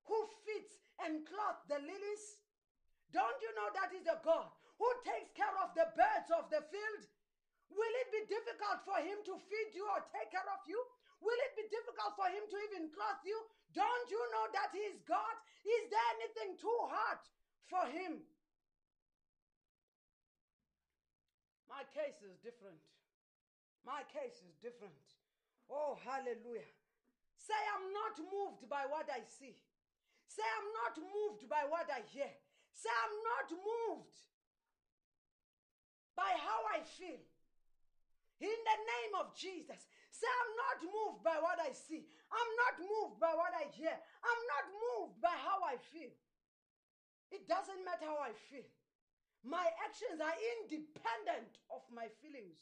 [0.09, 2.25] who feeds and clothes the lilies?
[3.15, 4.49] Don't you know that is the God
[4.81, 7.03] who takes care of the birds of the field?
[7.73, 10.81] Will it be difficult for him to feed you or take care of you?
[11.23, 13.39] Will it be difficult for him to even clothe you?
[13.73, 15.37] Don't you know that he is God?
[15.63, 17.23] Is there anything too hard
[17.71, 18.27] for him?
[21.71, 22.83] My case is different.
[23.83, 24.95] My case is different.
[25.67, 26.71] Oh, hallelujah.
[27.35, 29.59] Say, I'm not moved by what I see.
[30.31, 32.31] Say, I'm not moved by what I hear.
[32.71, 34.17] Say, I'm not moved
[36.15, 37.21] by how I feel.
[38.43, 39.87] In the name of Jesus.
[40.11, 42.07] Say, I'm not moved by what I see.
[42.31, 43.95] I'm not moved by what I hear.
[43.95, 46.13] I'm not moved by how I feel.
[47.33, 48.67] It doesn't matter how I feel.
[49.43, 52.61] My actions are independent of my feelings.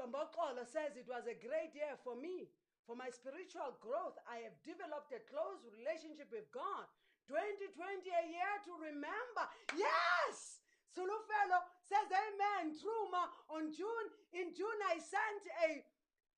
[0.00, 2.48] Dombokola says it was a great year for me.
[2.88, 6.88] For my spiritual growth, I have developed a close relationship with God.
[7.28, 7.68] 2020,
[8.08, 9.44] a year to remember.
[9.76, 10.64] Yes!
[10.96, 12.72] Sulufelo says amen.
[12.80, 14.06] Truma on June.
[14.32, 15.84] In June, I sent a.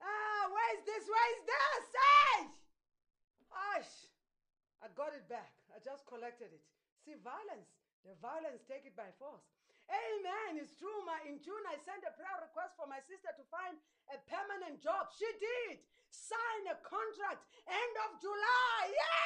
[0.02, 1.06] Ah, where is this?
[1.06, 1.84] Where is this?
[1.94, 2.38] Hey!
[3.46, 4.10] Hush.
[4.82, 5.54] I got it back.
[5.70, 6.66] I just collected it.
[7.06, 7.78] See, violence.
[8.02, 9.46] The violence take it by force.
[9.92, 10.56] Amen.
[10.56, 11.04] It's true.
[11.04, 11.20] Ma.
[11.28, 13.76] In June, I sent a prayer request for my sister to find
[14.08, 15.12] a permanent job.
[15.12, 15.84] She did.
[16.08, 17.44] Sign a contract.
[17.68, 18.80] End of July.
[18.88, 19.22] Yeah!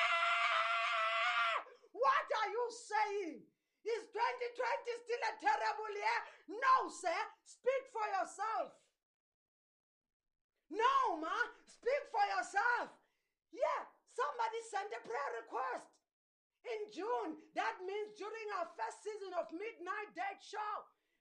[1.95, 3.47] What are you saying?
[3.87, 6.19] Is 2020 still a terrible year?
[6.59, 7.23] No, sir.
[7.47, 8.75] Speak for yourself.
[10.75, 11.39] No, ma.
[11.63, 12.91] Speak for yourself.
[13.55, 15.87] Yeah, somebody sent a prayer request
[16.67, 17.39] in June.
[17.55, 20.75] That means during our first season of Midnight Date Show.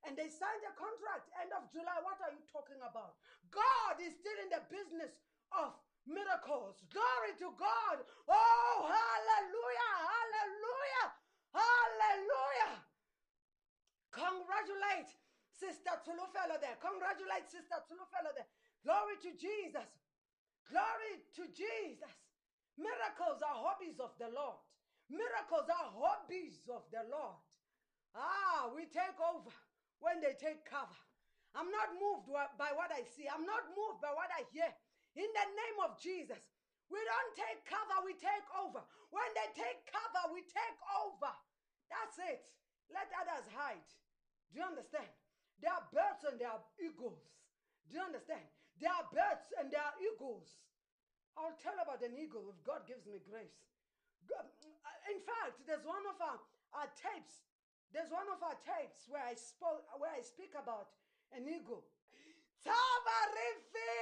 [0.06, 1.98] And they signed a contract end of July.
[2.06, 3.18] What are you talking about?
[3.50, 5.18] God is still in the business
[5.50, 5.74] of
[6.06, 6.78] miracles.
[6.94, 8.06] Glory to God.
[8.30, 11.06] Oh, hallelujah, hallelujah,
[11.50, 12.74] hallelujah.
[14.14, 15.10] Congratulate
[15.50, 16.78] Sister Tulufelo there.
[16.80, 18.48] Congratulate Sister Tulufelo there.
[18.86, 19.90] Glory to Jesus.
[20.70, 22.14] Glory to Jesus.
[22.78, 24.62] Miracles are hobbies of the Lord.
[25.10, 27.38] Miracles are hobbies of the Lord.
[28.16, 29.52] Ah, we take over
[30.00, 30.98] when they take cover.
[31.56, 32.28] I'm not moved
[32.58, 33.28] by what I see.
[33.30, 34.68] I'm not moved by what I hear.
[35.16, 36.42] In the name of Jesus,
[36.90, 38.82] We don't take cover, we take over.
[39.10, 41.34] When they take cover, we take over.
[41.90, 42.46] That's it.
[42.94, 43.90] Let others hide.
[44.54, 45.10] Do you understand?
[45.62, 47.26] There are birds and there are eagles.
[47.90, 48.46] Do you understand?
[48.78, 50.46] There are birds and there are eagles.
[51.34, 53.66] I'll tell about an eagle if God gives me grace.
[54.30, 54.52] God-
[55.10, 56.40] in fact, there's one of our,
[56.74, 57.46] our tapes.
[57.94, 60.92] There's one of our tapes where I spoke where I speak about
[61.32, 61.48] an.
[62.66, 64.02] Tavarifi